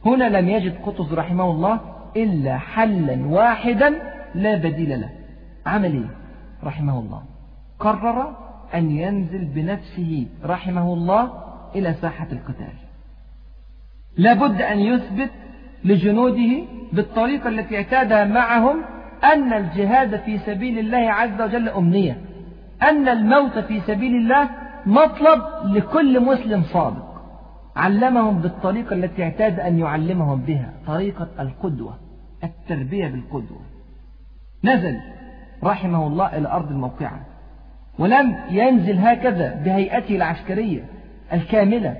[0.05, 1.79] هنا لم يجد قطز رحمه الله
[2.15, 3.93] إلا حلا واحدا
[4.35, 5.09] لا بديل له.
[5.67, 6.05] عمل
[6.63, 7.23] رحمه الله.
[7.79, 8.35] قرر
[8.75, 11.31] أن ينزل بنفسه رحمه الله
[11.75, 12.73] إلى ساحة القتال.
[14.17, 15.31] لابد أن يثبت
[15.83, 16.63] لجنوده
[16.93, 18.83] بالطريقة التي اعتادها معهم
[19.23, 22.21] أن الجهاد في سبيل الله عز وجل أمنية
[22.81, 24.49] أن الموت في سبيل الله
[24.85, 27.07] مطلب لكل مسلم صادق.
[27.75, 31.97] علمهم بالطريقة التي اعتاد أن يعلمهم بها طريقة القدوة
[32.43, 33.61] التربية بالقدوة.
[34.63, 34.99] نزل
[35.63, 37.19] رحمه الله إلى أرض الموقعة.
[37.99, 40.83] ولم ينزل هكذا بهيئته العسكرية
[41.33, 41.95] الكاملة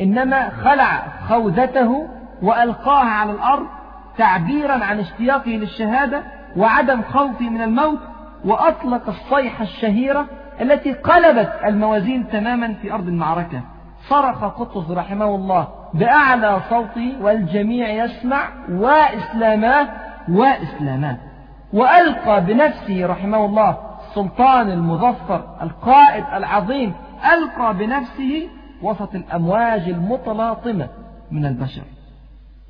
[0.00, 2.08] إنما خلع خوذته
[2.42, 3.66] وألقاها على الأرض
[4.18, 6.22] تعبيرا عن اشتياقه للشهادة
[6.56, 7.98] وعدم خوفه من الموت
[8.44, 10.26] وأطلق الصيحة الشهيرة
[10.60, 13.60] التي قلبت الموازين تماما في أرض المعركة.
[14.08, 19.88] صرخ قطز رحمه الله بأعلى صوته والجميع يسمع وإسلاماه
[20.28, 21.16] وإسلاماه
[21.72, 23.76] وألقى بنفسه رحمه الله
[24.08, 26.92] السلطان المظفر القائد العظيم
[27.34, 28.48] ألقى بنفسه
[28.82, 30.88] وسط الأمواج المتلاطمة
[31.30, 31.82] من البشر.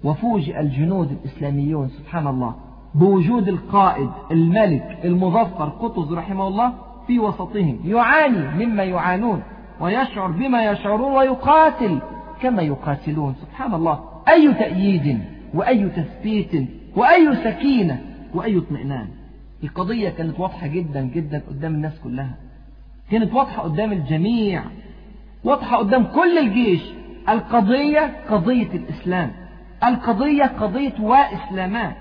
[0.05, 2.55] وفوجئ الجنود الإسلاميون سبحان الله
[2.95, 6.73] بوجود القائد الملك المظفر قطز رحمه الله
[7.07, 9.43] في وسطهم يعاني مما يعانون
[9.81, 11.99] ويشعر بما يشعرون ويقاتل
[12.43, 14.01] كما يقاتلون سبحان الله.
[14.29, 15.19] أي تأييد
[15.55, 19.09] وأي تثبيت وأي سكينة وأي اطمئنان.
[19.64, 22.35] القضية كانت واضحة جدا جدا قدام الناس كلها.
[23.11, 24.62] كانت واضحة قدام الجميع.
[25.45, 26.83] واضحة قدام كل الجيش.
[27.28, 29.33] القضية قضية الإسلام.
[29.85, 31.93] القضية قضية وإسلامان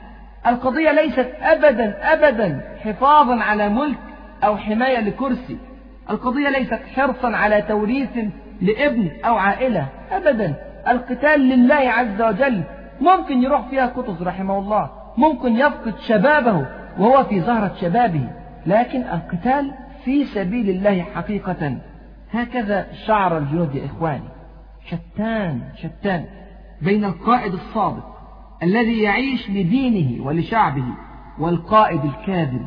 [0.48, 4.00] القضية ليست أبدا أبدا حفاظا على ملك
[4.44, 5.58] أو حماية لكرسي.
[6.10, 8.18] القضية ليست حرصا على توريث
[8.62, 9.88] لابن أو عائلة.
[10.12, 10.56] أبدا.
[10.88, 12.64] القتال لله عز وجل
[13.02, 14.99] ممكن يروح فيها قطز رحمه الله.
[15.20, 16.68] ممكن يفقد شبابه
[17.00, 18.30] وهو في زهرة شبابه
[18.66, 19.72] لكن القتال
[20.06, 21.78] في سبيل الله حقيقة.
[22.32, 24.30] هكذا شعر الجنود يا إخواني.
[24.86, 26.26] شتان شتان
[26.82, 28.18] بين القائد الصادق
[28.64, 30.86] الذي يعيش لدينه ولشعبه
[31.40, 32.66] والقائد الكاذب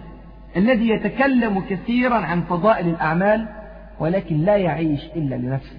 [0.57, 3.49] الذي يتكلم كثيرا عن فضائل الأعمال
[4.01, 5.79] ولكن لا يعيش إلا لنفسه.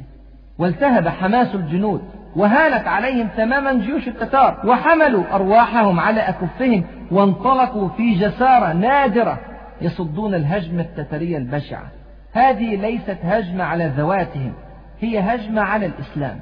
[0.58, 2.02] والتهب حماس الجنود
[2.36, 9.40] وهانت عليهم تماما جيوش التتار وحملوا أرواحهم على أكفهم وانطلقوا في جسارة نادرة
[9.82, 11.88] يصدون الهجمة التترية البشعة
[12.34, 14.54] هذه ليست هجمة على ذواتهم
[15.00, 16.40] هي هجمة على الإسلام.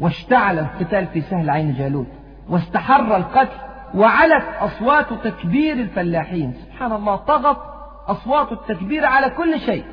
[0.00, 2.06] واشتعل القتال في سهل عين جالوت
[2.48, 3.56] واستحر القتل
[3.94, 6.52] وعلت أصوات تكبير الفلاحين.
[6.52, 7.58] سبحان الله طغت
[8.06, 9.84] أصوات التكبير على كل شيء.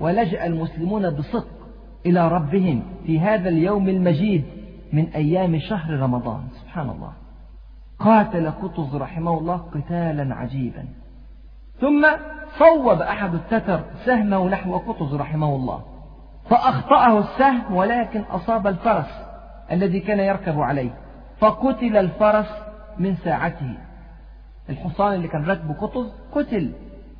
[0.00, 1.48] ولجأ المسلمون بصدق
[2.06, 4.44] إلى ربهم في هذا اليوم المجيد.
[4.96, 6.42] من أيام شهر رمضان.
[6.62, 7.12] سبحان الله.
[7.98, 10.84] قاتل قطز رحمه الله قتالا عجيبا.
[11.80, 12.06] ثم
[12.58, 15.82] صوب أحد التتر سهمه نحو قطز رحمه الله.
[16.50, 19.12] فأخطأه السهم ولكن أصاب الفرس
[19.72, 20.90] الذي كان يركب عليه.
[21.38, 22.50] فقتل الفرس
[22.98, 23.74] من ساعته.
[24.70, 26.72] الحصان اللي كان راكبه قطز قتل.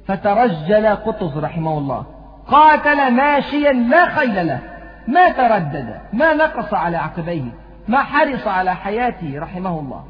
[0.07, 2.07] فترجل قطز رحمه الله.
[2.47, 4.61] قاتل ماشيا لا خيل له.
[5.09, 7.66] ما تردد ما نقص على عقبيه.
[7.89, 10.05] ما حرص على حياته رحمه الله.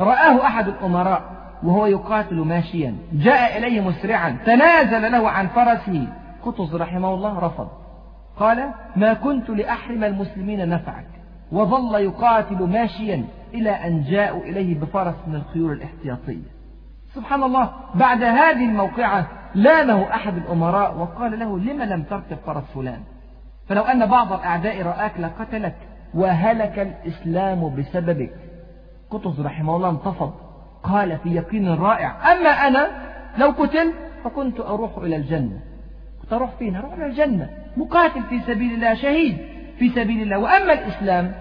[0.00, 1.22] رآه أحد الأمراء
[1.62, 2.96] وهو يقاتل ماشيا.
[3.12, 4.38] جاء إليه مسرعا.
[4.46, 6.08] تنازل له عن فرسه.
[6.44, 7.68] قطز رحمه الله رفض.
[8.36, 11.06] قال ما كنت لأحرم المسلمين نفعك.
[11.52, 16.60] وظل يقاتل ماشيا إلى أن جاءوا إليه بفرس من الخيول الاحتياطية.
[17.14, 23.00] سبحان الله بعد هذه الموقعة لامه أحد الأمراء وقال له لم لم تركب فرس فلان؟
[23.68, 25.76] فلو أن بعض الأعداء رآك لقتلك.
[26.14, 28.32] وهلك الإسلام بسببك.
[29.10, 30.32] قطز رحمه الله انتفض.
[30.82, 32.90] قال في يقين رائع أما أنا
[33.38, 33.94] لو قتلت
[34.24, 35.60] فكنت أروح إلى الجنة.
[36.22, 37.50] كنت أروح فين؟ أروح إلى الجنة.
[37.76, 39.36] مقاتل في سبيل الله شهيد
[39.78, 40.38] في سبيل الله.
[40.38, 41.32] وأما الإسلام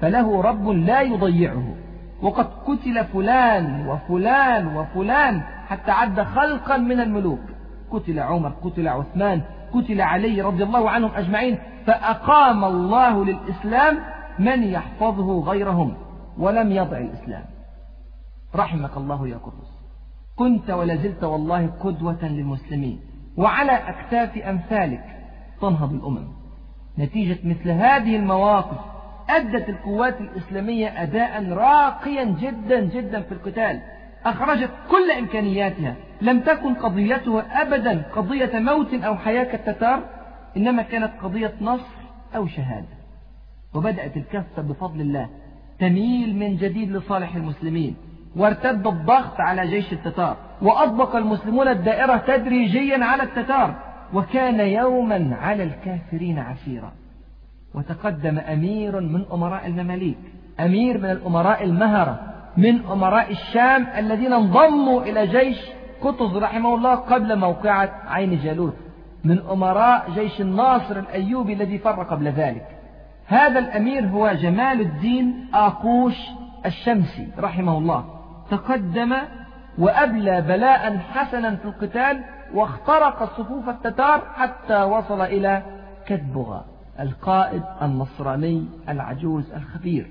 [0.00, 1.74] فله رب لا يضيعه.
[2.22, 7.40] وقد قتل فلان وفلان وفلان حتى عد خلقا من الملوك.
[7.90, 9.40] قتل عمر قتل عثمان
[9.74, 11.58] قتل علي رضي الله عنهم أجمعين.
[11.86, 13.98] فأقام الله للإسلام
[14.38, 15.94] من يحفظه غيرهم
[16.38, 17.44] ولم يضع الإسلام.
[18.56, 19.78] رحمك الله يا قدس
[20.36, 23.00] كنت ولازلت والله قدوة للمسلمين.
[23.36, 25.04] وعلى أكتاف أمثالك
[25.60, 26.28] تنهض الأمم.
[26.98, 28.78] نتيجة مثل هذه المواقف
[29.30, 33.80] أدت القوات الإسلامية أداء راقيا جدا جدا في القتال.
[34.24, 35.94] أخرجت كل إمكانياتها.
[36.20, 38.02] لم تكن قضيتها أبدا.
[38.16, 40.02] قضية موت أو حياة كالتتار.
[40.56, 41.96] إنما كانت قضية نصر
[42.36, 42.97] أو شهادة.
[43.78, 45.28] وبدأت الكفة بفضل الله
[45.78, 47.96] تميل من جديد لصالح المسلمين
[48.36, 53.74] وارتد الضغط على جيش التتار وأطبق المسلمون الدائرة تدريجيا على التتار
[54.14, 56.92] وكان يوما على الكافرين عسيرا.
[57.74, 60.18] وتقدم أمير من أمراء المماليك
[60.60, 62.20] أمير من الأمراء المهرة
[62.56, 65.58] من أمراء الشام الذين انضموا إلى جيش
[66.00, 68.74] قطز رحمه الله قبل موقعة عين جالوت
[69.24, 72.77] من أمراء جيش الناصر الأيوبي الذي فر قبل ذلك.
[73.28, 76.14] هذا الأمير هو جمال الدين آقوش
[76.66, 78.04] الشمسي رحمه الله.
[78.50, 79.14] تقدم
[79.78, 82.24] وأبلى بلاء حسنا في القتال
[82.54, 85.62] واخترق صفوف التتار حتى وصل إلى
[86.06, 86.64] كتبغى
[87.00, 90.06] القائد النصراني العجوز الخبير.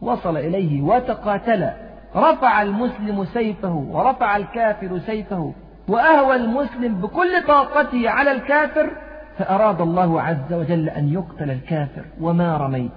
[0.00, 1.70] وصل إليه وتقاتل
[2.16, 5.52] رفع المسلم سيفه ورفع الكافر سيفه
[5.88, 8.90] وأهوى المسلم بكل طاقته على الكافر
[9.38, 12.92] فأراد الله عز وجل أن يقتل الكافر وما رميت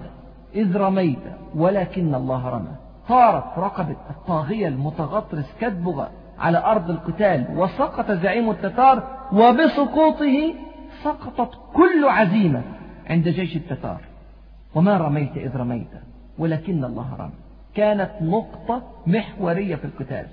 [0.54, 1.18] إذ رميت
[1.54, 2.72] ولكن الله رمى.
[3.08, 10.54] طارت رقبة الطاغية المتغطرس كدبغة على أرض القتال وسقط زعيم التتار وبسقوطه
[11.02, 12.62] سقطت كل عزيمة
[13.10, 14.00] عند جيش التتار.
[14.74, 15.90] وما رميت إذ رميت
[16.38, 17.32] ولكن الله رمى.
[17.74, 20.26] كانت نقطة محورية في القتال.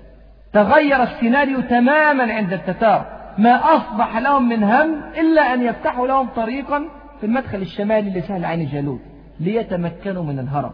[0.52, 3.06] تغير السيناريو تماما عند التتار.
[3.38, 6.84] ما أصبح لهم من هم إلا أن يفتحوا لهم طريقا
[7.20, 9.00] في المدخل الشمالي لسهل عين جالوت
[9.40, 10.72] ليتمكنوا من الهرب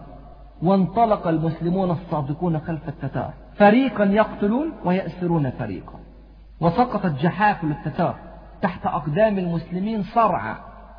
[0.63, 3.33] وانطلق المسلمون الصادقون خلف التتار.
[3.57, 5.99] فريقا يقتلون ويأسرون فريقا.
[6.61, 8.15] وسقطت جحافل التتار
[8.63, 10.55] تحت أقدام المسلمين صرعى.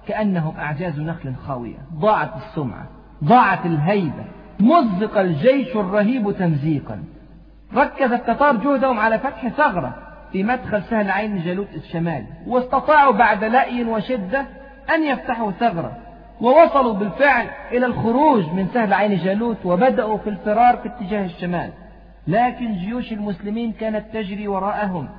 [0.08, 1.78] كأنهم أعجاز نخل خاوية.
[1.94, 2.88] ضاعت السمعة.
[3.24, 4.26] ضاعت الهيبة.
[4.60, 7.04] مزق الجيش الرهيب تمزيقا.
[7.76, 10.05] ركز التتار جهدهم على فتح ثغرة.
[10.32, 14.46] في مدخل سهل عين جالوت الشمالي واستطاعوا بعد لأي وشدة
[14.96, 15.98] أن يفتحوا ثغرة
[16.42, 21.70] ووصلوا بالفعل إلى الخروج من سهل عين جالوت وبدأوا في الفرار في اتجاه الشمال.
[22.28, 25.10] لكن جيوش المسلمين كانت تجري وراءهم.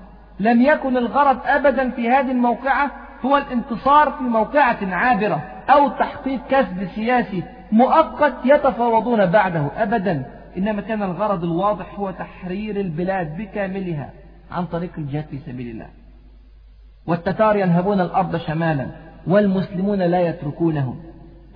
[0.41, 2.91] لم يكن الغرض أبدا في هذه الموقعة
[3.25, 7.43] هو الانتصار في موقعة عابرة أو تحقيق كسب سياسي
[7.73, 10.23] مؤقت يتفاوضون بعده أبدا.
[10.57, 14.11] إنما كان الغرض الواضح هو تحرير البلاد بكاملها.
[14.51, 15.87] عن طريق الجهاد في سبيل الله.
[17.07, 18.87] والتتار ينهبون الأرض شمالا
[19.27, 21.03] والمسلمون لا يتركونهم.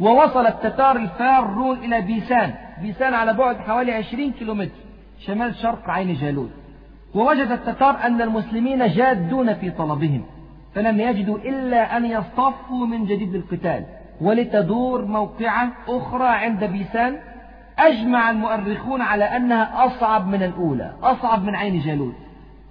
[0.01, 2.55] ووصل التتار الفارون إلى بيسان.
[2.83, 4.71] بيسان على بعد حوالي 20 كيلومتر.
[5.19, 6.51] شمال شرق عين جالوت.
[7.15, 10.25] ووجد التتار أن المسلمين جادون في طلبهم.
[10.75, 13.85] فلم يجدوا إلا أن يصطفوا من جديد القتال.
[14.21, 17.17] ولتدور موقعة أخرى عند بيسان
[17.79, 22.15] أجمع المؤرخون على أنها أصعب من الأولى أصعب من عين جالوت.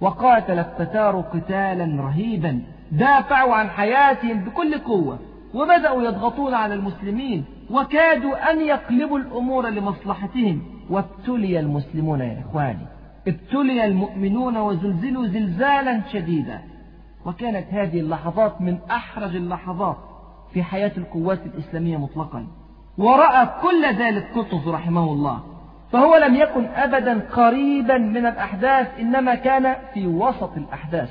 [0.00, 5.18] وقاتل التتار قتالا رهيبا دافعوا عن حياتهم بكل قوة
[5.54, 10.62] وبدأوا يضغطون على المسلمين وكادوا أن يقلبوا الأمور لمصلحتهم.
[10.90, 12.86] وابتلي المسلمون يا إخواني
[13.28, 16.60] ابتلي المؤمنون وزلزلوا زلزالا شديدا.
[17.26, 19.96] وكانت هذه اللحظات من أحرج اللحظات
[20.52, 22.46] في حياة القوات الإسلامية مطلقا.
[22.98, 25.40] ورأى كل ذلك قطز رحمه الله.
[25.92, 31.10] فهو لم يكن أبدا قريبا من الأحداث إنما كان في وسط الأحداث.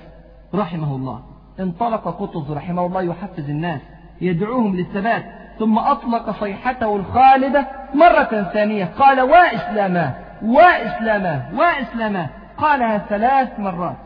[0.56, 1.24] رحمه الله.
[1.60, 3.82] انطلق قطز رحمه الله يحفز الناس
[4.22, 5.26] يدعوهم للثبات
[5.60, 8.86] ثم أطلق صيحته الخالدة مرة ثانية.
[8.86, 10.14] قال وإسلاما
[10.44, 12.28] وإسلاما وإسلاما
[12.58, 13.98] قالها ثلاث مرات.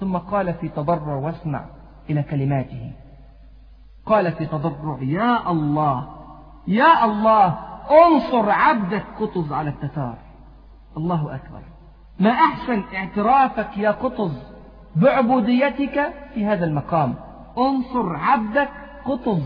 [0.00, 1.64] ثم قال في تضرع واسمع
[2.10, 2.92] إلى كلماته.
[4.06, 6.08] قال في تضرع يا الله
[6.68, 7.69] يا الله.
[7.90, 10.18] انصر عبدك قطز على التتار.
[10.96, 11.62] الله أكبر.
[12.20, 14.42] ما أحسن اعترافك يا قطز
[14.96, 17.14] بعبوديتك في هذا المقام؟
[17.58, 18.70] انصر عبدك
[19.04, 19.42] قطز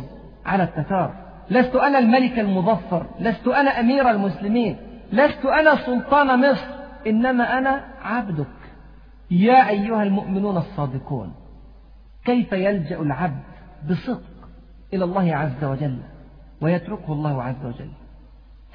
[0.46, 1.14] على التتار.
[1.50, 4.76] لست أنا الملك المظفر لست أنا أمير المسلمين
[5.12, 6.66] لست أنا سلطان مصر
[7.06, 8.46] إنما أنا عبدك.
[9.30, 11.32] يا أيها المؤمنون الصادقون
[12.24, 13.42] كيف يلجأ العبد
[13.90, 14.48] بصدق
[14.94, 15.98] إلى الله عز وجل
[16.60, 17.90] ويتركه الله عز وجل؟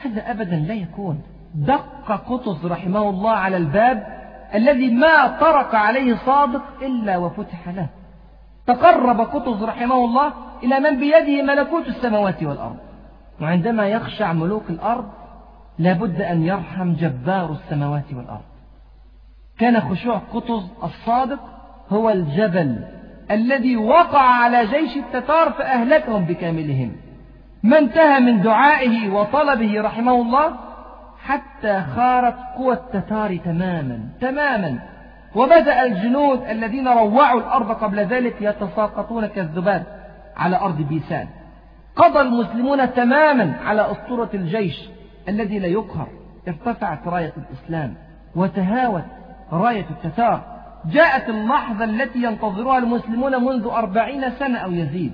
[0.01, 1.21] هذا أبدا لا يكون.
[1.55, 4.19] دق قطز رحمه الله على الباب
[4.55, 7.87] الذي ما طرق عليه صادق إلا وفتح له.
[8.67, 10.33] تقرب قطز رحمه الله
[10.63, 12.77] إلى من بيده ملكوت السماوات والأرض.
[13.41, 15.09] وعندما يخشع ملوك الأرض
[15.79, 18.49] لابد أن يرحم جبار السماوات والأرض.
[19.59, 21.39] كان خشوع قطز الصادق
[21.89, 22.83] هو الجبل
[23.31, 26.95] الذي وقع على جيش التتار فأهلكهم بكاملهم.
[27.63, 30.55] ما انتهى من دعائه وطلبه رحمه الله
[31.23, 34.79] حتى خارت قوى التتار تماما تماما.
[35.35, 39.83] وبدأ الجنود الذين روعوا الأرض قبل ذلك يتساقطون كالذباب
[40.37, 41.27] على أرض بيسان.
[41.95, 44.89] قضى المسلمون تماما على أسطورة الجيش
[45.27, 46.07] الذي لا يقهر.
[46.47, 47.95] ارتفعت راية الإسلام
[48.35, 49.05] وتهاوت
[49.51, 50.41] راية التتار.
[50.85, 55.13] جاءت اللحظة التي ينتظرها المسلمون منذ أربعين سنة أو يزيد.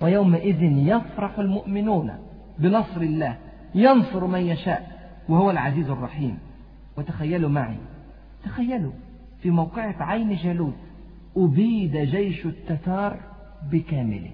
[0.00, 2.12] ويومئذ يفرح المؤمنون
[2.58, 3.36] بنصر الله
[3.74, 4.90] ينصر من يشاء
[5.28, 6.38] وهو العزيز الرحيم.
[6.96, 7.76] وتخيلوا معي
[8.44, 8.92] تخيلوا
[9.42, 10.74] في موقعة عين جالوت
[11.36, 13.16] أبيد جيش التتار
[13.72, 14.30] بكامله.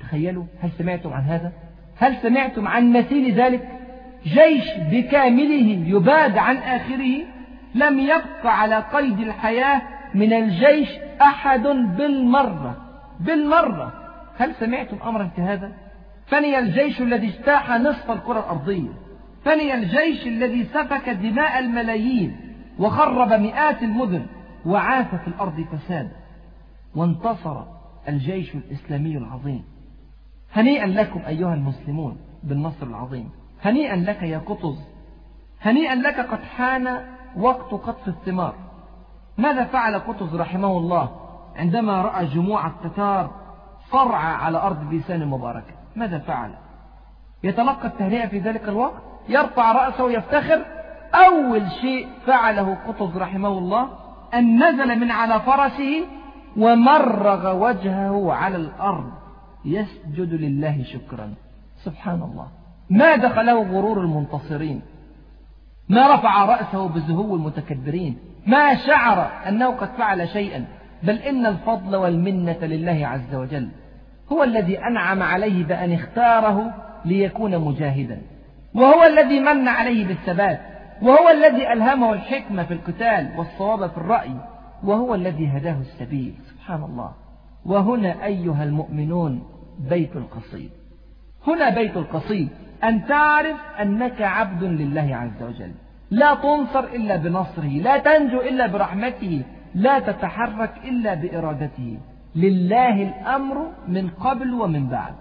[0.00, 1.52] تخيلوا هل سمعتم عن هذا؟
[1.96, 3.68] هل سمعتم عن مثيل ذلك؟
[4.24, 7.24] جيش بكامله يباد عن آخره؟
[7.74, 9.82] لم يبق على قيد الحياة
[10.14, 10.88] من الجيش
[11.22, 11.62] أحد
[11.96, 12.76] بالمرة
[13.20, 13.92] بالمرة.
[14.38, 15.72] هل سمعتم أمرا كهذا؟
[16.26, 18.90] فني الجيش الذي اجتاح نصف الكرة الأرضية.
[19.44, 22.36] فني الجيش الذي سفك دماء الملايين
[22.78, 24.26] وخرب مئات المدن
[24.66, 26.10] وعاث في الأرض فساد.
[26.96, 27.62] وانتصر
[28.08, 29.64] الجيش الإسلامي العظيم.
[30.52, 33.30] هنيئا لكم أيها المسلمون بالنصر العظيم.
[33.64, 34.78] هنيئا لك يا قطز.
[35.62, 37.00] هنيئا لك قد حان
[37.36, 38.54] وقت قطف الثمار.
[39.38, 41.10] ماذا فعل قطز رحمه الله
[41.56, 43.47] عندما رأى جموع التتار
[43.90, 46.50] صرعى على أرض بيسان المباركة ماذا فعل؟
[47.44, 50.64] يتلقى التهنئة في ذلك الوقت يرفع رأسه ويفتخر.
[51.14, 53.88] أول شيء فعله قطز رحمه الله
[54.34, 56.04] أن نزل من على فرسه
[56.56, 59.12] ومرغ وجهه على الأرض.
[59.64, 61.34] يسجد لله شكرا.
[61.84, 62.48] سبحان الله.
[62.90, 64.82] ما دخله غرور المنتصرين؟
[65.88, 70.64] ما رفع رأسه بزهو المتكبرين؟ ما شعر أنه قد فعل شيئا؟
[71.02, 73.68] بل إن الفضل والمنة لله عز وجل
[74.32, 76.74] هو الذي أنعم عليه بأن اختاره
[77.04, 78.22] ليكون مجاهدا.
[78.74, 80.60] وهو الذي من عليه بالثبات.
[81.02, 84.34] وهو الذي ألهمه الحكمة في القتال والصواب في الرأي.
[84.84, 86.34] وهو الذي هداه السبيل.
[86.50, 87.12] سبحان الله.
[87.64, 89.42] وهنا أيها المؤمنون
[89.90, 90.70] بيت القصيد.
[91.46, 92.48] هنا بيت القصيد.
[92.84, 95.72] أن تعرف أنك عبد لله عز وجل.
[96.10, 97.80] لا تنصر إلا بنصره.
[97.82, 99.42] لا تنجو إلا برحمته.
[99.74, 101.98] لا تتحرك إلا بإرادته.
[102.36, 105.14] لله الأمر من قبل ومن بعد.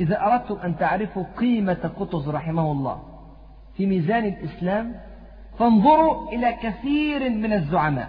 [0.00, 3.02] إذا أردتم أن تعرفوا قيمة قطز رحمه الله
[3.76, 4.94] في ميزان الإسلام
[5.58, 8.08] فانظروا إلى كثير من الزعماء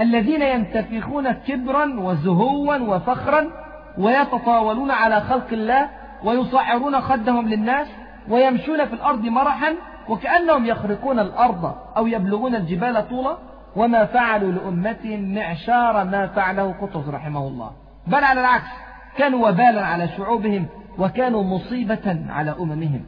[0.00, 3.50] الذين ينتفخون كبرا وزهوا وفخرا
[3.98, 5.88] ويتطاولون على خلق الله
[6.24, 7.86] ويصعرون خدهم للناس
[8.28, 9.74] ويمشون في الأرض مرحا
[10.08, 13.36] وكأنهم يخرقون الأرض أو يبلغون الجبال طولا.
[13.78, 17.70] وما فعلوا لأمتهم معشار ما فعله قطز رحمه الله.
[18.06, 18.70] بل على العكس
[19.16, 20.66] كانوا وبالا على شعوبهم
[20.98, 23.04] وكانوا مصيبة على أممهم.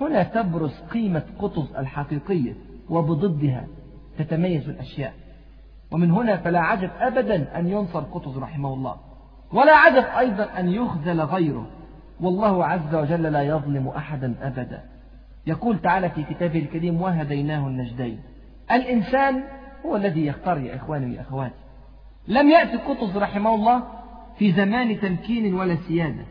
[0.00, 2.54] هنا تبرز قيمة قطز الحقيقية
[2.90, 3.66] وبضدها
[4.18, 5.12] تتميز الأشياء.
[5.90, 8.96] ومن هنا فلا عجب أبدا أن ينصر قطز رحمه الله.
[9.52, 11.66] ولا عجب أيضا أن يخذل غيره.
[12.20, 14.82] والله عز وجل لا يظلم أحدا أبدا.
[15.46, 18.20] يقول تعالى في كتابه الكريم وهديناه النجدين
[18.72, 19.42] الإنسان
[19.86, 21.54] هو الذي يختار يا إخواني يا أخواتي
[22.28, 23.82] لم يأتي قطز رحمه الله
[24.38, 26.24] في زمان تمكين ولا سيادة.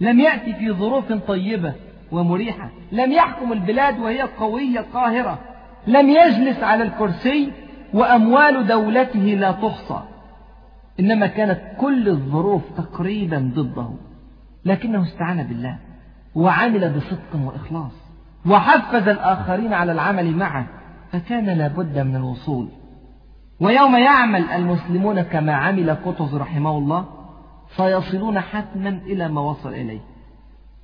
[0.00, 1.74] لم يأتي في ظروف طيبة
[2.12, 2.70] ومريحة.
[2.92, 5.38] لم يحكم البلاد وهي قوية قاهرة.
[5.86, 7.52] لم يجلس على الكرسي
[7.94, 10.02] وأموال دولته لا تحصى.
[11.00, 13.88] إنما كانت كل الظروف تقريبا ضده.
[14.64, 15.78] لكنه استعان بالله
[16.34, 17.92] وعمل بصدق وإخلاص.
[18.46, 20.66] وحفز الآخرين على العمل معه.
[21.14, 22.68] فكان لابد من الوصول.
[23.60, 27.04] ويوم يعمل المسلمون كما عمل قطز رحمه الله
[27.76, 30.00] سيصلون حتما إلى ما وصل إليه.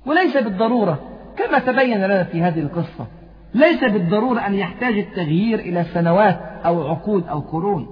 [0.05, 0.99] وليس بالضرورة
[1.37, 3.07] كما تبين لنا في هذه القصة
[3.53, 7.87] ليس بالضرورة أن يحتاج التغيير إلى سنوات أو عقود أو قرون.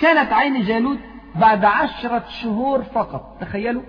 [0.00, 0.98] كانت عين جالوت
[1.40, 3.82] بعد عشرة شهور فقط تخيلوا؟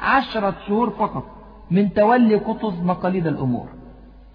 [0.00, 1.24] عشرة شهور فقط
[1.70, 3.68] من تولي قطز مقاليد الأمور.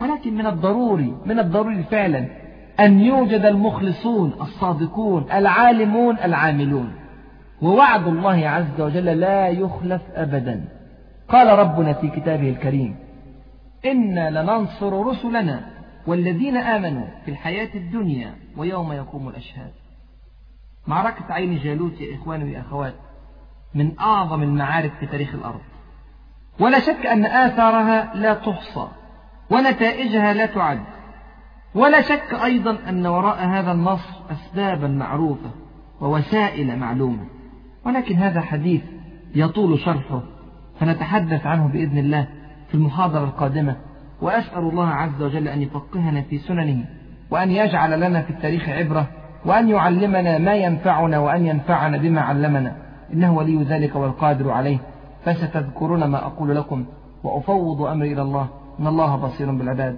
[0.01, 2.44] ولكن من الضروري من الضروري فعلا
[2.79, 6.95] أن يوجد المخلصون الصادقون العالمون العاملون.
[7.61, 10.65] ووعد الله عز وجل لا يخلف أبدا.
[11.29, 12.95] قال ربنا في كتابه الكريم
[13.85, 15.65] إنا لننصر رسلنا
[16.07, 19.71] والذين آمنوا في الحياة الدنيا ويوم يقوم الأشهاد.
[20.87, 22.93] معركة عين جالوت يا إخواني ويا أخوات
[23.73, 25.61] من أعظم المعارك في تاريخ الأرض.
[26.59, 28.87] ولا شك أن آثارها لا تحصى
[29.49, 30.94] ونتائجها لا تعد.
[31.75, 35.49] ولا شك أيضا أن وراء هذا النصر أسبابا معروفة
[36.01, 37.23] ووسائل معلومة.
[37.85, 38.81] ولكن هذا حديث
[39.35, 40.21] يطول شرحه
[40.79, 42.27] فنتحدث عنه بإذن الله
[42.67, 43.75] في المحاضرة القادمة.
[44.21, 46.85] وأسأل الله عز وجل أن يفقهنا في سننه
[47.31, 49.07] وأن يجعل لنا في التاريخ عبرة
[49.45, 52.75] وأن يعلمنا ما ينفعنا وأن ينفعنا بما علمنا.
[53.13, 54.77] إنه ولي ذلك والقادر عليه.
[55.25, 56.85] فستذكرون ما أقول لكم
[57.23, 58.47] وأفوض أمري إلى الله
[58.79, 59.97] إن الله بصير بالعباد.